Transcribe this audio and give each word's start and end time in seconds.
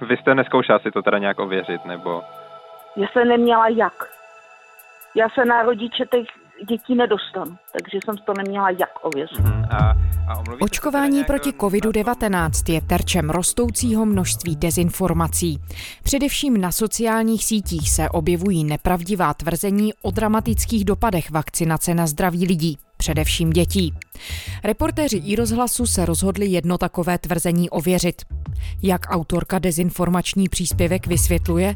Vy 0.00 0.16
jste 0.16 0.34
neskoušela 0.34 0.78
si 0.78 0.90
to 0.90 1.02
teda 1.02 1.18
nějak 1.18 1.38
ověřit, 1.38 1.84
nebo? 1.84 2.22
Já 2.96 3.08
jsem 3.08 3.28
neměla 3.28 3.68
jak. 3.68 4.20
Já 5.14 5.28
se 5.28 5.44
na 5.44 5.62
rodiče 5.62 6.06
těch 6.06 6.26
dětí 6.68 6.94
nedostanu, 6.94 7.56
takže 7.72 7.98
jsem 8.04 8.16
to 8.16 8.32
neměla 8.36 8.70
jak 8.70 8.90
ověřit. 9.02 9.38
Mhm, 9.40 9.64
A, 9.70 9.76
a 10.28 10.42
Očkování 10.60 11.24
proti 11.24 11.50
COVID-19 11.50 12.72
je 12.72 12.80
terčem 12.80 13.30
rostoucího 13.30 14.06
množství 14.06 14.56
dezinformací. 14.56 15.58
Především 16.02 16.60
na 16.60 16.72
sociálních 16.72 17.44
sítích 17.44 17.90
se 17.90 18.08
objevují 18.08 18.64
nepravdivá 18.64 19.34
tvrzení 19.34 19.92
o 20.02 20.10
dramatických 20.10 20.84
dopadech 20.84 21.30
vakcinace 21.30 21.94
na 21.94 22.06
zdraví 22.06 22.46
lidí, 22.46 22.78
především 22.96 23.50
dětí. 23.50 23.94
Reportéři 24.64 25.16
i 25.16 25.36
rozhlasu 25.36 25.86
se 25.86 26.06
rozhodli 26.06 26.46
jedno 26.46 26.78
takové 26.78 27.18
tvrzení 27.18 27.70
ověřit. 27.70 28.22
Jak 28.82 29.00
autorka 29.08 29.58
dezinformační 29.58 30.48
příspěvek 30.48 31.06
vysvětluje? 31.06 31.74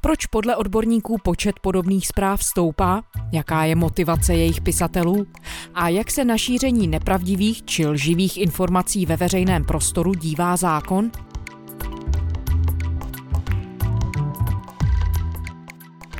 Proč 0.00 0.26
podle 0.26 0.56
odborníků 0.56 1.16
počet 1.24 1.60
podobných 1.60 2.06
zpráv 2.06 2.44
stoupá? 2.44 3.02
Jaká 3.32 3.64
je 3.64 3.74
motivace 3.74 4.34
jejich 4.34 4.60
pisatelů? 4.60 5.26
A 5.74 5.88
jak 5.88 6.10
se 6.10 6.24
na 6.24 6.38
šíření 6.38 6.86
nepravdivých 6.86 7.64
či 7.64 7.86
lživých 7.86 8.38
informací 8.38 9.06
ve 9.06 9.16
veřejném 9.16 9.64
prostoru 9.64 10.14
dívá 10.14 10.56
zákon? 10.56 11.10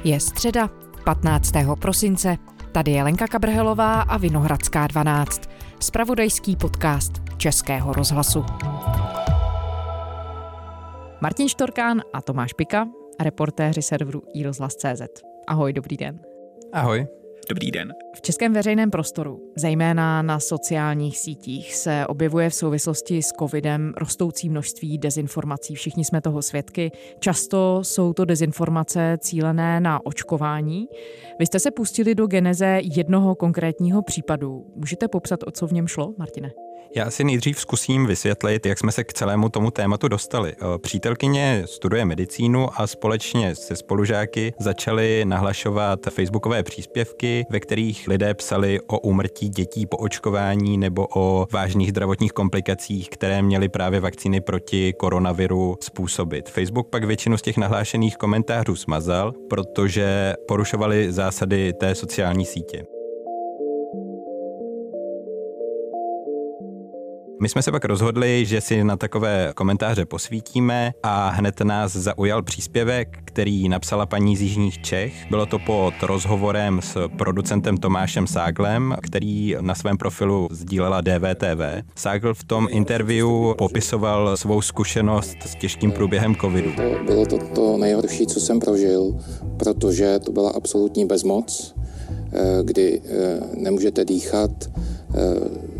Je 0.05 0.20
středa, 0.20 0.70
15. 1.05 1.53
prosince. 1.81 2.39
Tady 2.73 2.91
je 2.91 3.03
Lenka 3.03 3.27
Kabrhelová 3.27 4.01
a 4.01 4.17
Vinohradská 4.17 4.87
12. 4.87 5.43
Spravodajský 5.81 6.56
podcast 6.56 7.12
Českého 7.37 7.93
rozhlasu. 7.93 8.45
Martin 11.20 11.48
Štorkán 11.48 12.03
a 12.12 12.23
Tomáš 12.23 12.53
Pika 12.53 12.87
reportéři 13.21 13.83
serveru 13.83 14.23
iRozhlas.cz. 14.35 15.03
Ahoj, 15.47 15.73
dobrý 15.73 15.97
den. 15.97 16.20
Ahoj. 16.73 17.06
Dobrý 17.48 17.70
den. 17.70 17.92
V 18.17 18.20
českém 18.20 18.53
veřejném 18.53 18.91
prostoru, 18.91 19.53
zejména 19.56 20.23
na 20.23 20.41
sociálních 20.41 21.19
sítích, 21.19 21.75
se 21.75 22.07
objevuje 22.07 22.51
v 22.51 22.55
souvislosti 22.55 23.23
s 23.23 23.29
covidem 23.29 23.92
rostoucí 23.97 24.48
množství 24.48 24.98
dezinformací. 24.98 25.75
Všichni 25.75 26.05
jsme 26.05 26.20
toho 26.20 26.42
svědky. 26.42 26.91
Často 27.20 27.81
jsou 27.83 28.12
to 28.12 28.25
dezinformace 28.25 29.19
cílené 29.20 29.81
na 29.81 30.07
očkování. 30.07 30.89
Vy 31.39 31.47
jste 31.47 31.59
se 31.61 31.70
pustili 31.70 32.14
do 32.14 32.27
geneze 32.27 32.81
jednoho 32.83 33.35
konkrétního 33.35 34.03
případu. 34.03 34.67
Můžete 34.77 35.09
popsat, 35.09 35.41
o 35.47 35.51
co 35.51 35.67
v 35.67 35.73
něm 35.73 35.87
šlo, 35.87 36.14
Martine? 36.19 36.53
Já 36.97 37.11
si 37.11 37.25
nejdřív 37.25 37.61
zkusím 37.61 38.07
vysvětlit, 38.07 38.67
jak 38.67 38.79
jsme 38.79 38.93
se 38.93 39.05
k 39.05 39.12
celému 39.12 39.48
tomu 39.48 39.71
tématu 39.71 40.09
dostali. 40.09 40.53
Eh, 40.53 40.79
přítelkyně 40.79 41.62
studuje 41.67 42.05
medicínu 42.05 42.69
a 42.81 42.87
společně 42.87 43.55
se 43.55 43.77
spolužáky 43.77 44.55
začali 44.59 45.25
nahlašovat 45.25 46.01
facebookové 46.11 46.62
příspěvky, 46.62 47.47
ve 47.51 47.61
kterých 47.61 48.09
lidé 48.09 48.35
psali 48.35 48.81
o 48.87 48.98
úmrtí 48.98 49.48
dětí 49.48 49.87
po 49.87 49.97
očkování 49.97 50.79
nebo 50.79 51.07
o 51.15 51.47
vážných 51.53 51.91
zdravotních 51.91 52.33
komplikacích, 52.33 53.09
které 53.09 53.42
měly 53.42 53.69
právě 53.69 54.01
vakcíny 54.01 54.41
proti 54.41 54.92
koronaviru 54.92 55.77
způsobit. 55.81 56.48
Facebook 56.48 56.89
pak 56.91 57.05
většinu 57.05 57.37
z 57.37 57.42
těch 57.42 57.57
nahlášených 57.57 58.17
komentářů 58.17 58.77
smazal, 58.77 59.33
protože 59.48 60.35
porušovali 60.48 61.13
zásady 61.13 61.73
té 61.73 61.95
sociální 61.95 62.45
sítě. 62.45 62.98
My 67.41 67.48
jsme 67.48 67.62
se 67.62 67.70
pak 67.70 67.84
rozhodli, 67.84 68.44
že 68.47 68.61
si 68.61 68.84
na 68.84 68.97
takové 68.97 69.53
komentáře 69.55 70.05
posvítíme 70.05 70.92
a 71.03 71.28
hned 71.28 71.61
nás 71.61 71.92
zaujal 71.92 72.42
příspěvek, 72.42 73.19
který 73.25 73.69
napsala 73.69 74.06
paní 74.06 74.36
z 74.36 74.42
Jižních 74.42 74.83
Čech. 74.83 75.12
Bylo 75.30 75.47
to 75.47 75.58
pod 75.58 75.95
rozhovorem 76.03 76.80
s 76.83 77.08
producentem 77.19 77.77
Tomášem 77.77 78.27
Ságlem, 78.27 78.96
který 79.02 79.57
na 79.61 79.74
svém 79.74 79.96
profilu 79.96 80.48
sdílela 80.51 81.01
DVTV. 81.01 81.85
Ságl 81.96 82.35
v 82.35 82.45
tom 82.45 82.68
interview 82.70 83.29
popisoval 83.58 84.36
svou 84.36 84.63
zkušenost 84.63 85.36
s 85.46 85.55
těžkým 85.55 85.92
průběhem 85.92 86.36
covidu. 86.36 86.73
Bylo 87.07 87.27
to 87.27 87.39
to 87.39 87.77
nejhorší, 87.77 88.27
co 88.27 88.40
jsem 88.40 88.61
prožil, 88.61 89.17
protože 89.57 90.18
to 90.18 90.33
byla 90.33 90.51
absolutní 90.51 91.07
bezmoc, 91.07 91.74
eh, 92.33 92.58
kdy 92.63 93.01
eh, 93.05 93.40
nemůžete 93.55 94.05
dýchat, 94.05 94.51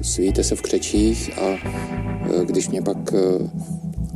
svíte 0.03 0.44
se 0.44 0.56
v 0.56 0.62
křečích 0.62 1.39
a 1.39 1.47
eh, 1.47 2.44
když 2.44 2.69
mě 2.69 2.83
pak 2.83 3.15
eh, 3.15 3.50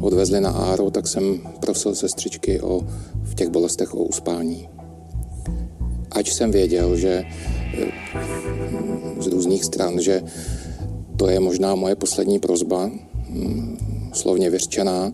odvezli 0.01 0.41
na 0.41 0.51
áro, 0.51 0.91
tak 0.91 1.09
jsem 1.09 1.41
prosil 1.61 1.95
sestřičky 1.95 2.61
o, 2.61 2.81
v 3.23 3.35
těch 3.35 3.49
bolestech 3.49 3.95
o 3.95 4.05
uspání. 4.05 4.69
Ač 6.11 6.33
jsem 6.33 6.51
věděl, 6.51 6.97
že 6.97 7.25
z 9.21 9.27
různých 9.27 9.65
stran, 9.65 10.01
že 10.01 10.23
to 11.17 11.29
je 11.29 11.41
možná 11.41 11.75
moje 11.75 11.97
poslední 11.97 12.39
prozba, 12.39 12.91
hm, 13.29 13.77
slovně 14.13 14.51
vyřčená, 14.51 15.13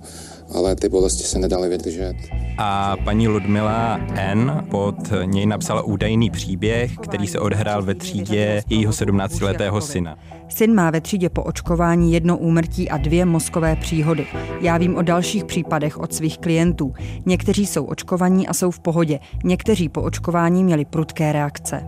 ale 0.54 0.76
ty 0.76 0.88
bolesti 0.88 1.22
se 1.22 1.38
nedaly 1.38 1.68
vydržet. 1.68 2.14
A 2.58 2.96
paní 3.04 3.28
Ludmila 3.28 4.00
N. 4.14 4.66
pod 4.70 4.96
něj 5.24 5.46
napsala 5.46 5.82
údajný 5.82 6.30
příběh, 6.30 6.96
který 6.96 7.26
se 7.26 7.38
odhrál 7.38 7.82
ve 7.82 7.94
třídě 7.94 8.62
jejího 8.68 8.92
17-letého 8.92 9.80
syna. 9.80 10.16
Syn 10.48 10.74
má 10.74 10.90
ve 10.90 11.00
třídě 11.00 11.28
po 11.28 11.42
očkování 11.42 12.12
jedno 12.12 12.38
úmrtí 12.38 12.90
a 12.90 12.96
dvě 12.96 13.24
mozkové 13.24 13.76
příhody. 13.76 14.26
Já 14.60 14.78
vím 14.78 14.96
o 14.96 15.02
dalších 15.02 15.44
případech 15.44 15.98
od 15.98 16.14
svých 16.14 16.38
klientů. 16.38 16.94
Někteří 17.26 17.66
jsou 17.66 17.84
očkovaní 17.84 18.48
a 18.48 18.54
jsou 18.54 18.70
v 18.70 18.80
pohodě, 18.80 19.18
někteří 19.44 19.88
po 19.88 20.02
očkování 20.02 20.64
měli 20.64 20.84
prudké 20.84 21.32
reakce. 21.32 21.82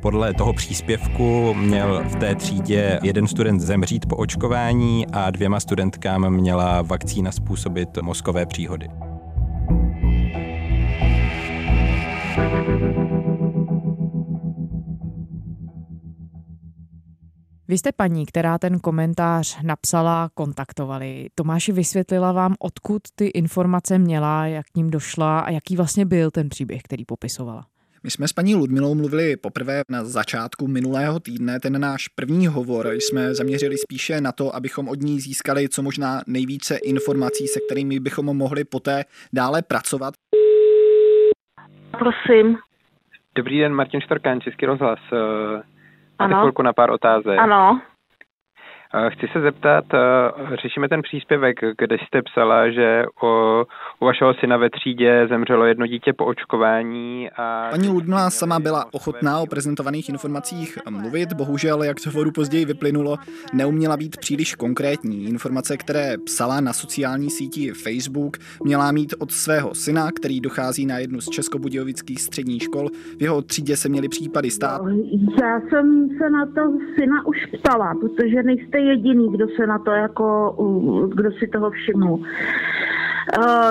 Podle 0.00 0.34
toho 0.34 0.52
příspěvku 0.52 1.54
měl 1.54 2.04
v 2.04 2.16
té 2.16 2.34
třídě 2.34 3.00
jeden 3.02 3.26
student 3.26 3.60
zemřít 3.60 4.06
po 4.06 4.16
očkování 4.16 5.06
a 5.06 5.30
dvěma 5.30 5.60
studentkám 5.60 6.30
měla 6.30 6.82
vakcína 6.82 7.32
způsobit 7.32 7.88
mozkové 8.02 8.46
příhody. 8.46 8.88
Vy 17.68 17.78
jste 17.78 17.92
paní, 17.92 18.26
která 18.26 18.58
ten 18.58 18.78
komentář 18.78 19.58
napsala, 19.62 20.30
kontaktovali. 20.34 21.26
Tomáši 21.34 21.72
vysvětlila 21.72 22.32
vám, 22.32 22.54
odkud 22.58 23.02
ty 23.14 23.26
informace 23.26 23.98
měla, 23.98 24.46
jak 24.46 24.66
k 24.66 24.76
ním 24.76 24.90
došla 24.90 25.40
a 25.40 25.50
jaký 25.50 25.76
vlastně 25.76 26.06
byl 26.06 26.30
ten 26.30 26.48
příběh, 26.48 26.82
který 26.82 27.04
popisovala. 27.04 27.66
My 28.04 28.10
jsme 28.10 28.28
s 28.28 28.32
paní 28.32 28.54
Ludmilou 28.54 28.94
mluvili 28.94 29.36
poprvé 29.36 29.80
na 29.90 30.04
začátku 30.04 30.68
minulého 30.68 31.20
týdne. 31.20 31.60
Ten 31.60 31.80
náš 31.80 32.08
první 32.08 32.46
hovor 32.46 32.92
jsme 32.92 33.34
zaměřili 33.34 33.76
spíše 33.78 34.20
na 34.20 34.32
to, 34.32 34.54
abychom 34.56 34.88
od 34.88 35.00
ní 35.00 35.20
získali 35.20 35.68
co 35.68 35.82
možná 35.82 36.20
nejvíce 36.26 36.76
informací, 36.76 37.46
se 37.46 37.60
kterými 37.68 38.00
bychom 38.00 38.36
mohli 38.36 38.64
poté 38.64 39.04
dále 39.32 39.62
pracovat. 39.62 40.14
Prosím. 41.98 42.56
Dobrý 43.34 43.58
den, 43.60 43.72
Martin 43.74 44.00
Štorkán, 44.00 44.40
Český 44.40 44.66
rozhlas. 44.66 44.98
Eh, 45.12 45.16
Máte 46.20 46.34
Ano. 46.34 46.40
chvilku 46.40 46.62
na 46.62 46.72
pár 46.72 46.90
otázek. 46.90 47.38
Ano, 47.38 47.80
Chci 49.08 49.28
se 49.32 49.40
zeptat, 49.40 49.84
řešíme 50.62 50.88
ten 50.88 51.02
příspěvek, 51.02 51.56
kde 51.78 51.96
jste 52.06 52.22
psala, 52.22 52.70
že 52.70 53.04
o, 53.22 53.64
u 54.00 54.04
vašeho 54.04 54.34
syna 54.34 54.56
ve 54.56 54.70
třídě 54.70 55.26
zemřelo 55.28 55.64
jedno 55.64 55.86
dítě 55.86 56.12
po 56.12 56.24
očkování. 56.24 57.30
A 57.36 57.68
Paní 57.70 57.88
Ludmila 57.88 58.30
sama 58.30 58.58
byla 58.60 58.84
ochotná 58.92 59.38
o 59.38 59.46
prezentovaných 59.46 60.08
informacích 60.08 60.78
mluvit, 60.90 61.32
bohužel, 61.32 61.82
jak 61.82 62.00
z 62.00 62.06
hovoru 62.06 62.30
později 62.30 62.64
vyplynulo, 62.64 63.16
neuměla 63.54 63.96
být 63.96 64.16
příliš 64.16 64.54
konkrétní. 64.54 65.24
Informace, 65.24 65.76
které 65.76 66.14
psala 66.24 66.60
na 66.60 66.72
sociální 66.72 67.30
síti 67.30 67.72
Facebook, 67.72 68.36
měla 68.64 68.92
mít 68.92 69.14
od 69.18 69.32
svého 69.32 69.74
syna, 69.74 70.08
který 70.12 70.40
dochází 70.40 70.86
na 70.86 70.98
jednu 70.98 71.20
z 71.20 71.28
českobudějovických 71.28 72.20
středních 72.20 72.62
škol. 72.62 72.88
V 73.18 73.22
jeho 73.22 73.42
třídě 73.42 73.76
se 73.76 73.88
měly 73.88 74.08
případy 74.08 74.50
stát. 74.50 74.80
já 75.42 75.60
jsem 75.60 76.08
se 76.18 76.30
na 76.30 76.46
to 76.46 76.72
syna 76.94 77.26
už 77.26 77.36
ptala, 77.46 77.94
protože 78.00 78.42
nejste 78.42 78.77
jediný, 78.80 79.32
kdo 79.32 79.46
se 79.48 79.66
na 79.66 79.78
to 79.78 79.90
jako, 79.90 80.56
kdo 81.14 81.32
si 81.32 81.48
toho 81.48 81.70
všiml. 81.70 82.12
Uh, 82.12 82.22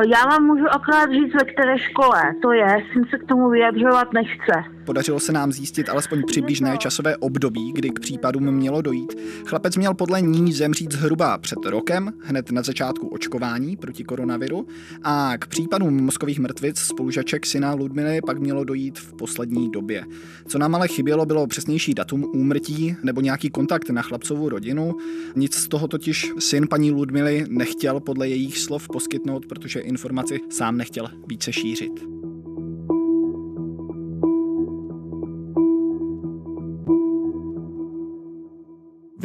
já 0.08 0.26
vám 0.30 0.44
můžu 0.44 0.66
akorát 0.72 1.12
říct, 1.12 1.34
ve 1.34 1.52
které 1.54 1.78
škole 1.80 2.22
to 2.42 2.52
je, 2.52 2.84
syn 2.94 3.06
se 3.10 3.18
k 3.18 3.26
tomu 3.26 3.50
vyjadřovat 3.50 4.14
nechce. 4.14 4.77
Podařilo 4.88 5.20
se 5.20 5.32
nám 5.32 5.52
zjistit 5.52 5.90
alespoň 5.90 6.24
přibližné 6.28 6.78
časové 6.78 7.18
období, 7.18 7.72
kdy 7.74 7.90
k 7.90 8.00
případům 8.00 8.52
mělo 8.52 8.82
dojít. 8.82 9.14
Chlapec 9.46 9.78
měl 9.78 9.94
podle 9.94 10.22
ní 10.22 10.54
zemřít 10.54 10.94
zhruba 10.94 11.38
před 11.38 11.60
rokem, 11.66 12.14
hned 12.20 12.52
na 12.52 12.62
začátku 12.64 13.08
očkování 13.08 13.78
proti 13.78 14.04
koronaviru, 14.04 14.68
a 15.04 15.38
k 15.38 15.48
případům 15.48 16.04
mozkových 16.04 16.40
mrtvic 16.40 16.80
spolužaček 16.80 17.46
syna 17.46 17.74
Ludmily 17.74 18.20
pak 18.26 18.40
mělo 18.40 18.64
dojít 18.64 19.00
v 19.00 19.14
poslední 19.14 19.72
době. 19.72 20.04
Co 20.48 20.58
nám 20.58 20.76
ale 20.76 20.88
chybělo, 20.88 21.26
bylo 21.26 21.48
přesnější 21.48 21.94
datum 21.94 22.24
úmrtí 22.34 22.96
nebo 23.04 23.22
nějaký 23.22 23.50
kontakt 23.50 23.90
na 23.90 24.02
chlapcovou 24.02 24.50
rodinu. 24.50 24.98
Nic 25.36 25.56
z 25.56 25.68
toho 25.68 25.88
totiž 25.88 26.32
syn 26.40 26.68
paní 26.68 26.92
Ludmily 26.92 27.46
nechtěl 27.50 28.00
podle 28.00 28.30
jejich 28.30 28.60
slov 28.60 28.88
poskytnout, 28.88 29.46
protože 29.46 29.80
informaci 29.80 30.40
sám 30.50 30.78
nechtěl 30.78 31.10
více 31.28 31.54
šířit. 31.54 32.17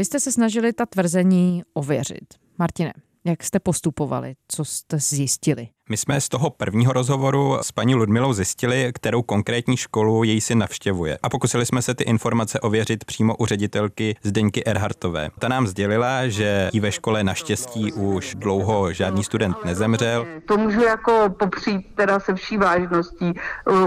Vy 0.02 0.06
jste 0.06 0.20
se 0.20 0.32
snažili 0.32 0.72
ta 0.72 0.86
tvrzení 0.86 1.62
ověřit. 1.74 2.34
Martine, 2.58 2.92
jak 3.24 3.42
jste 3.44 3.60
postupovali? 3.60 4.34
Co 4.48 4.64
jste 4.64 4.98
zjistili? 4.98 5.68
My 5.90 5.96
jsme 5.96 6.20
z 6.20 6.28
toho 6.28 6.50
prvního 6.50 6.92
rozhovoru 6.92 7.58
s 7.62 7.72
paní 7.72 7.94
Ludmilou 7.94 8.32
zjistili, 8.32 8.90
kterou 8.94 9.22
konkrétní 9.22 9.76
školu 9.76 10.24
její 10.24 10.40
si 10.40 10.54
navštěvuje. 10.54 11.18
A 11.22 11.28
pokusili 11.28 11.66
jsme 11.66 11.82
se 11.82 11.94
ty 11.94 12.04
informace 12.04 12.60
ověřit 12.60 13.04
přímo 13.04 13.36
u 13.36 13.46
ředitelky 13.46 14.16
Zdeňky 14.22 14.64
Erhartové. 14.64 15.30
Ta 15.38 15.48
nám 15.48 15.66
sdělila, 15.66 16.28
že 16.28 16.70
jí 16.72 16.80
ve 16.80 16.92
škole 16.92 17.24
naštěstí 17.24 17.92
už 17.92 18.34
dlouho 18.34 18.92
žádný 18.92 19.24
student 19.24 19.64
nezemřel. 19.64 20.26
To 20.46 20.56
můžu 20.56 20.80
jako 20.80 21.34
popřít 21.38 21.94
teda 21.94 22.20
se 22.20 22.34
vší 22.34 22.56
vážností. 22.56 23.32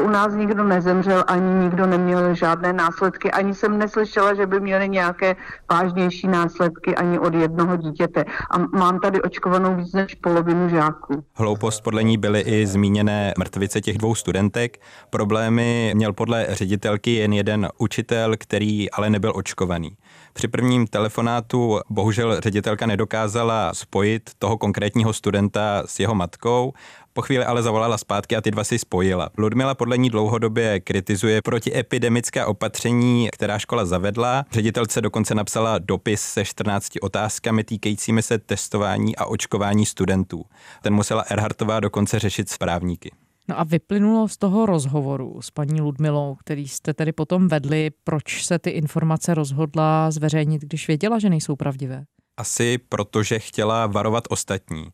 U 0.03 0.09
nás 0.09 0.33
nikdo 0.33 0.63
nezemřel, 0.63 1.23
ani 1.27 1.63
nikdo 1.63 1.85
neměl 1.85 2.35
žádné 2.35 2.73
následky, 2.73 3.31
ani 3.31 3.53
jsem 3.53 3.77
neslyšela, 3.77 4.33
že 4.33 4.45
by 4.45 4.59
měli 4.59 4.89
nějaké 4.89 5.35
vážnější 5.71 6.27
následky 6.27 6.95
ani 6.95 7.19
od 7.19 7.33
jednoho 7.33 7.75
dítěte. 7.75 8.25
A 8.51 8.57
mám 8.57 8.99
tady 8.99 9.21
očkovanou 9.21 9.75
víc 9.75 9.93
než 9.93 10.15
polovinu 10.15 10.69
žáků. 10.69 11.23
Hloupost 11.33 11.84
podle 11.85 12.03
ní 12.03 12.17
byly 12.17 12.39
i 12.41 12.67
zmíněné 12.67 13.33
mrtvice 13.37 13.81
těch 13.81 13.97
dvou 13.97 14.15
studentek. 14.15 14.81
Problémy 15.09 15.91
měl 15.95 16.13
podle 16.13 16.47
ředitelky 16.49 17.15
jen 17.15 17.33
jeden 17.33 17.69
učitel, 17.77 18.35
který 18.37 18.91
ale 18.91 19.09
nebyl 19.09 19.31
očkovaný. 19.35 19.97
Při 20.33 20.47
prvním 20.47 20.87
telefonátu 20.87 21.79
bohužel 21.89 22.41
ředitelka 22.41 22.85
nedokázala 22.85 23.73
spojit 23.73 24.29
toho 24.39 24.57
konkrétního 24.57 25.13
studenta 25.13 25.83
s 25.85 25.99
jeho 25.99 26.15
matkou 26.15 26.73
po 27.15 27.21
chvíli 27.21 27.45
ale 27.45 27.63
zavolala 27.63 27.97
zpátky 27.97 28.35
a 28.35 28.41
ty 28.41 28.51
dva 28.51 28.63
si 28.63 28.79
spojila. 28.79 29.29
Ludmila 29.37 29.75
podle 29.75 29.97
ní 29.97 30.09
dlouhodobě 30.09 30.79
kritizuje 30.79 31.41
protiepidemické 31.41 32.45
opatření, 32.45 33.29
která 33.31 33.59
škola 33.59 33.85
zavedla. 33.85 34.45
Ředitelce 34.51 35.01
dokonce 35.01 35.35
napsala 35.35 35.77
dopis 35.77 36.21
se 36.21 36.45
14 36.45 36.91
otázkami 37.01 37.63
týkajícími 37.63 38.23
se 38.23 38.37
testování 38.37 39.15
a 39.15 39.25
očkování 39.25 39.85
studentů. 39.85 40.43
Ten 40.81 40.93
musela 40.93 41.21
Erhartová 41.21 41.79
dokonce 41.79 42.19
řešit 42.19 42.49
s 42.49 42.57
právníky. 42.57 43.11
No 43.47 43.59
a 43.59 43.63
vyplynulo 43.63 44.27
z 44.27 44.37
toho 44.37 44.65
rozhovoru 44.65 45.41
s 45.41 45.51
paní 45.51 45.81
Ludmilou, 45.81 46.35
který 46.35 46.67
jste 46.67 46.93
tedy 46.93 47.11
potom 47.11 47.47
vedli, 47.47 47.91
proč 48.03 48.45
se 48.45 48.59
ty 48.59 48.69
informace 48.69 49.33
rozhodla 49.33 50.11
zveřejnit, 50.11 50.61
když 50.61 50.87
věděla, 50.87 51.19
že 51.19 51.29
nejsou 51.29 51.55
pravdivé? 51.55 52.03
Asi 52.37 52.77
protože 52.77 53.39
chtěla 53.39 53.87
varovat 53.87 54.23
ostatní 54.29 54.87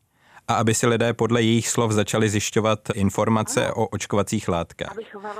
a 0.52 0.54
aby 0.54 0.74
si 0.74 0.86
lidé 0.86 1.12
podle 1.12 1.42
jejich 1.42 1.68
slov 1.68 1.90
začali 1.90 2.28
zjišťovat 2.28 2.78
informace 2.94 3.72
o 3.72 3.86
očkovacích 3.86 4.48
látkách. 4.48 4.96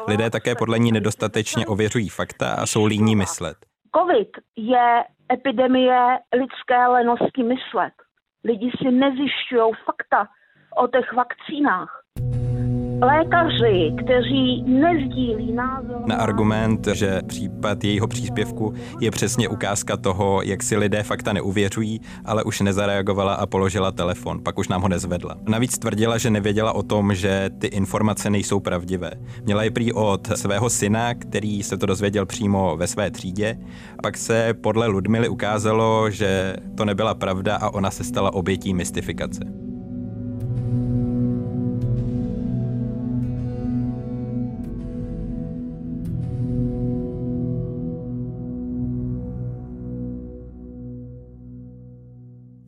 Lidé 0.08 0.30
také 0.30 0.54
podle 0.54 0.78
ní 0.78 0.92
nedostatečně 0.92 1.66
ověřují 1.66 2.08
fakta 2.08 2.54
a 2.54 2.66
jsou 2.66 2.84
líní 2.84 3.16
myslet. 3.16 3.56
Covid 3.96 4.28
je 4.56 5.04
epidemie 5.32 6.18
lidské 6.40 6.86
lenosti 6.86 7.42
myslet. 7.42 7.92
Lidi 8.44 8.70
si 8.78 8.90
nezjišťují 8.90 9.72
fakta 9.86 10.28
o 10.76 10.86
těch 10.88 11.12
vakcínách 11.12 12.01
lékaři, 13.02 13.92
kteří 14.04 14.62
nezdílí 14.62 15.52
názor. 15.52 16.02
Na 16.06 16.16
argument, 16.16 16.88
že 16.92 17.20
případ 17.26 17.84
jejího 17.84 18.08
příspěvku 18.08 18.72
je 19.00 19.10
přesně 19.10 19.48
ukázka 19.48 19.96
toho, 19.96 20.42
jak 20.42 20.62
si 20.62 20.76
lidé 20.76 21.02
fakta 21.02 21.32
neuvěřují, 21.32 22.00
ale 22.24 22.44
už 22.44 22.60
nezareagovala 22.60 23.34
a 23.34 23.46
položila 23.46 23.92
telefon, 23.92 24.40
pak 24.42 24.58
už 24.58 24.68
nám 24.68 24.82
ho 24.82 24.88
nezvedla. 24.88 25.36
Navíc 25.48 25.78
tvrdila, 25.78 26.18
že 26.18 26.30
nevěděla 26.30 26.72
o 26.72 26.82
tom, 26.82 27.14
že 27.14 27.50
ty 27.58 27.66
informace 27.66 28.30
nejsou 28.30 28.60
pravdivé. 28.60 29.10
Měla 29.44 29.62
je 29.62 29.70
prý 29.70 29.92
od 29.92 30.26
svého 30.34 30.70
syna, 30.70 31.14
který 31.14 31.62
se 31.62 31.78
to 31.78 31.86
dozvěděl 31.86 32.26
přímo 32.26 32.76
ve 32.76 32.86
své 32.86 33.10
třídě. 33.10 33.58
Pak 34.02 34.16
se 34.16 34.54
podle 34.54 34.86
Ludmily 34.86 35.28
ukázalo, 35.28 36.10
že 36.10 36.56
to 36.76 36.84
nebyla 36.84 37.14
pravda 37.14 37.56
a 37.56 37.74
ona 37.74 37.90
se 37.90 38.04
stala 38.04 38.34
obětí 38.34 38.74
mystifikace. 38.74 39.71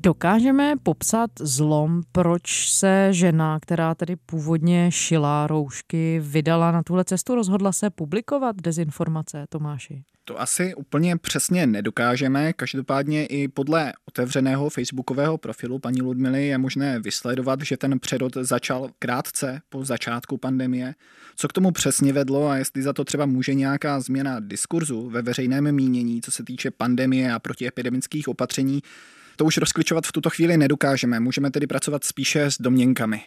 Dokážeme 0.04 0.74
popsat 0.82 1.30
zlom, 1.40 2.02
proč 2.12 2.70
se 2.70 3.08
žena, 3.10 3.60
která 3.60 3.94
tedy 3.94 4.16
původně 4.16 4.90
šila 4.90 5.46
roušky, 5.46 6.20
vydala 6.24 6.72
na 6.72 6.82
tuhle 6.82 7.04
cestu, 7.04 7.34
rozhodla 7.34 7.72
se 7.72 7.90
publikovat 7.90 8.56
dezinformace, 8.56 9.44
Tomáši? 9.48 10.02
To 10.24 10.40
asi 10.40 10.74
úplně 10.74 11.16
přesně 11.16 11.66
nedokážeme, 11.66 12.52
každopádně 12.52 13.26
i 13.26 13.48
podle 13.48 13.92
otevřeného 14.08 14.70
facebookového 14.70 15.38
profilu 15.38 15.78
paní 15.78 16.02
Ludmily 16.02 16.46
je 16.46 16.58
možné 16.58 17.00
vysledovat, 17.00 17.60
že 17.62 17.76
ten 17.76 17.98
přerod 18.00 18.32
začal 18.40 18.88
krátce 18.98 19.60
po 19.68 19.84
začátku 19.84 20.38
pandemie. 20.38 20.94
Co 21.36 21.48
k 21.48 21.52
tomu 21.52 21.70
přesně 21.70 22.12
vedlo 22.12 22.48
a 22.48 22.56
jestli 22.56 22.82
za 22.82 22.92
to 22.92 23.04
třeba 23.04 23.26
může 23.26 23.54
nějaká 23.54 24.00
změna 24.00 24.40
diskurzu 24.40 25.10
ve 25.10 25.22
veřejném 25.22 25.72
mínění, 25.72 26.20
co 26.22 26.30
se 26.30 26.44
týče 26.44 26.70
pandemie 26.70 27.32
a 27.32 27.38
protiepidemických 27.38 28.28
opatření, 28.28 28.82
to 29.36 29.44
už 29.44 29.56
rozklíčovat 29.56 30.06
v 30.06 30.12
tuto 30.12 30.30
chvíli 30.30 30.56
nedokážeme, 30.56 31.20
můžeme 31.20 31.50
tedy 31.50 31.66
pracovat 31.66 32.04
spíše 32.04 32.50
s 32.50 32.56
domněnkami. 32.60 33.20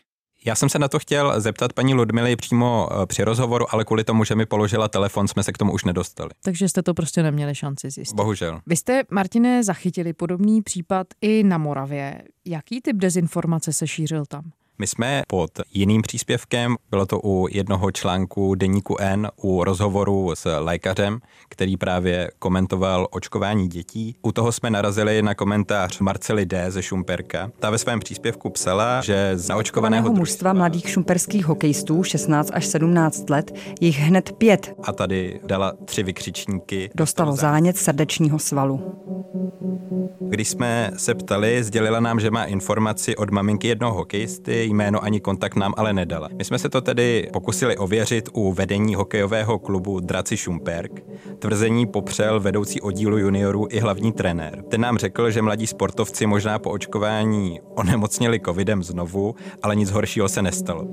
Já 0.46 0.56
jsem 0.56 0.70
se 0.70 0.80
na 0.80 0.88
to 0.88 1.00
chtěl 1.00 1.42
zeptat 1.42 1.74
paní 1.74 1.94
Ludmily 1.94 2.36
přímo 2.36 2.90
eh, 2.92 3.06
při 3.06 3.24
rozhovoru, 3.24 3.66
ale 3.70 3.86
kvůli 3.86 4.04
tomu, 4.04 4.24
že 4.24 4.36
mi 4.36 4.46
položila 4.46 4.88
telefon, 4.88 5.28
jsme 5.28 5.44
se 5.44 5.52
k 5.52 5.58
tomu 5.58 5.74
už 5.74 5.84
nedostali. 5.84 6.30
Takže 6.44 6.70
jste 6.70 6.84
to 6.84 6.94
prostě 6.94 7.24
neměli 7.24 7.56
šanci 7.56 7.90
zjistit. 7.90 8.16
Bohužel. 8.16 8.62
Vy 8.68 8.76
jste, 8.76 9.04
Martine, 9.12 9.64
zachytili 9.64 10.14
podobný 10.14 10.62
případ 10.62 11.08
i 11.22 11.44
na 11.44 11.58
Moravě. 11.58 12.22
Jaký 12.46 12.82
typ 12.82 12.96
dezinformace 12.96 13.74
se 13.74 13.88
šířil 13.88 14.26
tam? 14.26 14.52
My 14.80 14.88
jsme 14.88 15.24
pod 15.28 15.52
jiným 15.74 16.02
příspěvkem, 16.02 16.76
bylo 16.92 17.06
to 17.06 17.20
u 17.24 17.48
jednoho 17.52 17.92
článku 17.92 18.56
Deníku 18.56 18.96
N, 19.00 19.30
u 19.44 19.64
rozhovoru 19.64 20.32
s 20.36 20.60
lékařem, 20.60 21.20
který 21.50 21.78
právě 21.78 22.32
komentoval 22.40 23.08
očkování 23.12 23.68
dětí. 23.68 24.16
U 24.22 24.32
toho 24.32 24.52
jsme 24.52 24.70
narazili 24.70 25.22
na 25.22 25.36
komentář 25.36 26.00
Marcely 26.00 26.46
D. 26.46 26.72
ze 26.72 26.84
Šumperka. 26.84 27.52
Ta 27.60 27.70
ve 27.70 27.78
svém 27.78 28.00
příspěvku 28.00 28.50
psala, 28.50 29.02
že 29.02 29.32
z 29.36 29.50
naočkovaného 29.50 30.14
mužstva 30.14 30.54
mladých 30.54 30.90
šumperských 30.90 31.46
hokejistů 31.46 32.04
16 32.04 32.52
až 32.54 32.66
17 32.66 33.30
let, 33.30 33.56
jich 33.82 34.00
hned 34.00 34.32
pět. 34.32 34.76
A 34.84 34.92
tady 34.92 35.40
dala 35.46 35.74
tři 35.86 36.04
vykřičníky. 36.04 36.90
Dostalo 36.96 37.36
zánět 37.36 37.78
srdečního 37.78 38.40
svalu. 38.40 38.82
Když 40.20 40.50
jsme 40.50 40.92
se 40.98 41.16
ptali, 41.16 41.64
sdělila 41.64 42.00
nám, 42.00 42.20
že 42.20 42.32
má 42.32 42.44
informaci 42.44 43.16
od 43.16 43.30
maminky 43.30 43.68
jednoho 43.68 43.94
hokejisty, 43.94 44.67
jméno 44.68 45.04
ani 45.04 45.20
kontakt 45.20 45.56
nám 45.56 45.74
ale 45.78 45.94
nedala. 45.94 46.30
My 46.38 46.46
jsme 46.46 46.60
se 46.60 46.70
to 46.70 46.82
tedy 46.82 47.30
pokusili 47.34 47.78
ověřit 47.78 48.30
u 48.34 48.54
vedení 48.54 48.96
hokejového 48.96 49.60
klubu 49.60 50.00
Draci 50.00 50.38
Šumperk. 50.38 50.92
Tvrzení 51.40 51.86
popřel 51.86 52.40
vedoucí 52.40 52.82
oddílu 52.82 53.18
juniorů 53.18 53.68
i 53.70 53.80
hlavní 53.80 54.12
trenér. 54.12 54.64
Ten 54.70 54.82
nám 54.82 54.98
řekl, 54.98 55.32
že 55.32 55.42
mladí 55.42 55.68
sportovci 55.68 56.26
možná 56.26 56.60
po 56.60 56.72
očkování 56.72 57.60
onemocněli 57.76 58.40
covidem 58.40 58.84
znovu, 58.84 59.36
ale 59.64 59.76
nic 59.76 59.92
horšího 59.92 60.30
se 60.30 60.42
nestalo. 60.42 60.88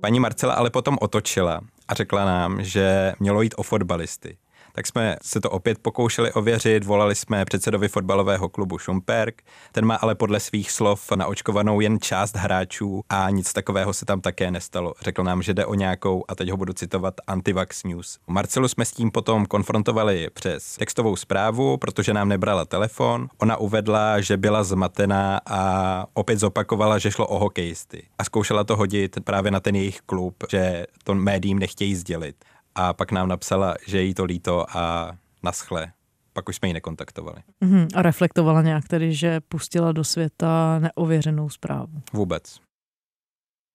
Paní 0.00 0.20
Marcela 0.20 0.54
ale 0.54 0.70
potom 0.70 0.96
otočila 1.00 1.60
a 1.88 1.94
řekla 1.94 2.24
nám, 2.24 2.64
že 2.64 3.12
mělo 3.20 3.42
jít 3.42 3.54
o 3.56 3.62
fotbalisty 3.62 4.36
Tak 4.78 4.86
jsme 4.86 5.16
se 5.22 5.40
to 5.40 5.50
opět 5.50 5.78
pokoušeli 5.78 6.32
ověřit, 6.32 6.84
volali 6.84 7.14
jsme 7.14 7.44
předsedovi 7.44 7.88
fotbalového 7.88 8.48
klubu 8.48 8.78
Šumperk, 8.78 9.42
ten 9.72 9.84
má 9.84 9.94
ale 9.94 10.14
podle 10.14 10.40
svých 10.40 10.70
slov 10.70 11.12
naočkovanou 11.16 11.80
jen 11.80 12.00
část 12.00 12.36
hráčů 12.36 13.02
a 13.08 13.30
nic 13.30 13.52
takového 13.52 13.92
se 13.92 14.04
tam 14.04 14.20
také 14.20 14.50
nestalo. 14.50 14.94
Řekl 15.00 15.24
nám, 15.24 15.42
že 15.42 15.54
jde 15.54 15.66
o 15.66 15.74
nějakou, 15.74 16.24
a 16.28 16.34
teď 16.34 16.50
ho 16.50 16.56
budu 16.56 16.72
citovat, 16.72 17.14
antivax 17.26 17.84
news. 17.84 18.18
Marcelu 18.26 18.68
jsme 18.68 18.84
s 18.84 18.92
tím 18.92 19.10
potom 19.10 19.46
konfrontovali 19.46 20.28
přes 20.34 20.76
textovou 20.76 21.16
zprávu, 21.16 21.76
protože 21.76 22.14
nám 22.14 22.28
nebrala 22.28 22.64
telefon. 22.64 23.28
Ona 23.38 23.56
uvedla, 23.56 24.20
že 24.20 24.36
byla 24.36 24.64
zmatená 24.64 25.40
a 25.46 26.06
opět 26.14 26.38
zopakovala, 26.38 26.98
že 26.98 27.10
šlo 27.10 27.26
o 27.26 27.38
hokejisty. 27.38 28.02
A 28.18 28.24
zkoušela 28.24 28.64
to 28.64 28.76
hodit 28.76 29.16
právě 29.24 29.50
na 29.50 29.60
ten 29.60 29.76
jejich 29.76 30.00
klub, 30.00 30.34
že 30.50 30.86
to 31.04 31.14
médiím 31.14 31.58
nechtějí 31.58 31.94
sdělit. 31.94 32.36
A 32.78 32.92
pak 32.92 33.12
nám 33.12 33.28
napsala, 33.28 33.74
že 33.86 34.02
jí 34.02 34.14
to 34.14 34.24
líto 34.24 34.76
a 34.76 35.12
naschle. 35.42 35.92
Pak 36.32 36.48
už 36.48 36.56
jsme 36.56 36.68
ji 36.68 36.74
nekontaktovali. 36.74 37.40
Mm-hmm. 37.62 37.88
A 37.94 38.02
reflektovala 38.02 38.62
nějak 38.62 38.88
tedy, 38.88 39.14
že 39.14 39.40
pustila 39.40 39.92
do 39.92 40.04
světa 40.04 40.78
neověřenou 40.78 41.48
zprávu? 41.48 42.02
Vůbec. 42.12 42.60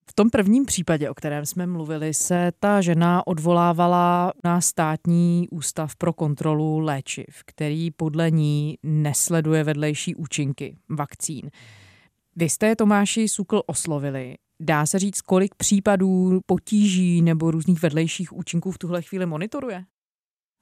V 0.09 0.13
tom 0.13 0.29
prvním 0.29 0.65
případě, 0.65 1.09
o 1.09 1.13
kterém 1.13 1.45
jsme 1.45 1.67
mluvili, 1.67 2.13
se 2.13 2.51
ta 2.59 2.81
žena 2.81 3.27
odvolávala 3.27 4.33
na 4.43 4.61
státní 4.61 5.47
ústav 5.51 5.95
pro 5.95 6.13
kontrolu 6.13 6.79
léčiv, 6.79 7.41
který 7.45 7.91
podle 7.91 8.31
ní 8.31 8.77
nesleduje 8.83 9.63
vedlejší 9.63 10.15
účinky 10.15 10.77
vakcín. 10.89 11.49
Vy 12.35 12.49
jste 12.49 12.75
Tomáši 12.75 13.27
Sukl 13.27 13.61
oslovili. 13.65 14.35
Dá 14.63 14.85
se 14.85 14.99
říct, 14.99 15.21
kolik 15.21 15.55
případů 15.55 16.39
potíží 16.45 17.21
nebo 17.21 17.51
různých 17.51 17.81
vedlejších 17.81 18.33
účinků 18.33 18.71
v 18.71 18.77
tuhle 18.77 19.01
chvíli 19.01 19.25
monitoruje? 19.25 19.83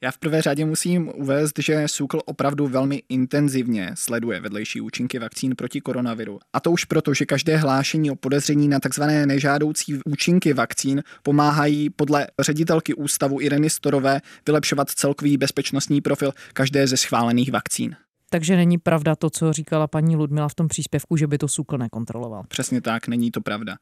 Já 0.04 0.12
v 0.12 0.18
prvé 0.18 0.42
řadě 0.42 0.66
musím 0.66 1.12
uvést, 1.16 1.60
že 1.60 1.88
SUKL 1.88 2.20
opravdu 2.26 2.68
velmi 2.68 3.04
intenzivně 3.10 3.92
sleduje 3.96 4.40
vedlejší 4.40 4.82
účinky 4.82 5.20
vakcín 5.20 5.56
proti 5.56 5.82
koronaviru. 5.82 6.40
A 6.54 6.60
to 6.60 6.72
už 6.72 6.86
proto, 6.86 7.14
že 7.14 7.26
každé 7.26 7.58
hlášení 7.58 8.12
o 8.12 8.16
podezření 8.16 8.68
na 8.68 8.80
tzv. 8.80 9.04
nežádoucí 9.26 10.00
účinky 10.06 10.54
vakcín 10.54 11.04
pomáhají 11.24 11.90
podle 11.90 12.28
ředitelky 12.40 12.94
ústavu 12.94 13.42
Ireny 13.42 13.70
Storové 13.70 14.22
vylepšovat 14.48 14.90
celkový 14.90 15.38
bezpečnostní 15.38 16.02
profil 16.02 16.32
každé 16.54 16.88
ze 16.88 16.98
schválených 16.98 17.52
vakcín. 17.52 17.96
Takže 18.34 18.56
není 18.56 18.78
pravda 18.78 19.16
to, 19.16 19.30
co 19.30 19.54
říkala 19.54 19.88
paní 19.88 20.16
Ludmila 20.16 20.50
v 20.50 20.56
tom 20.56 20.68
příspěvku, 20.68 21.18
že 21.18 21.28
by 21.28 21.38
to 21.38 21.48
SUKL 21.48 21.78
nekontroloval. 21.78 22.44
Přesně 22.48 22.82
tak, 22.82 23.08
není 23.08 23.32
to 23.32 23.42
pravda. 23.42 23.78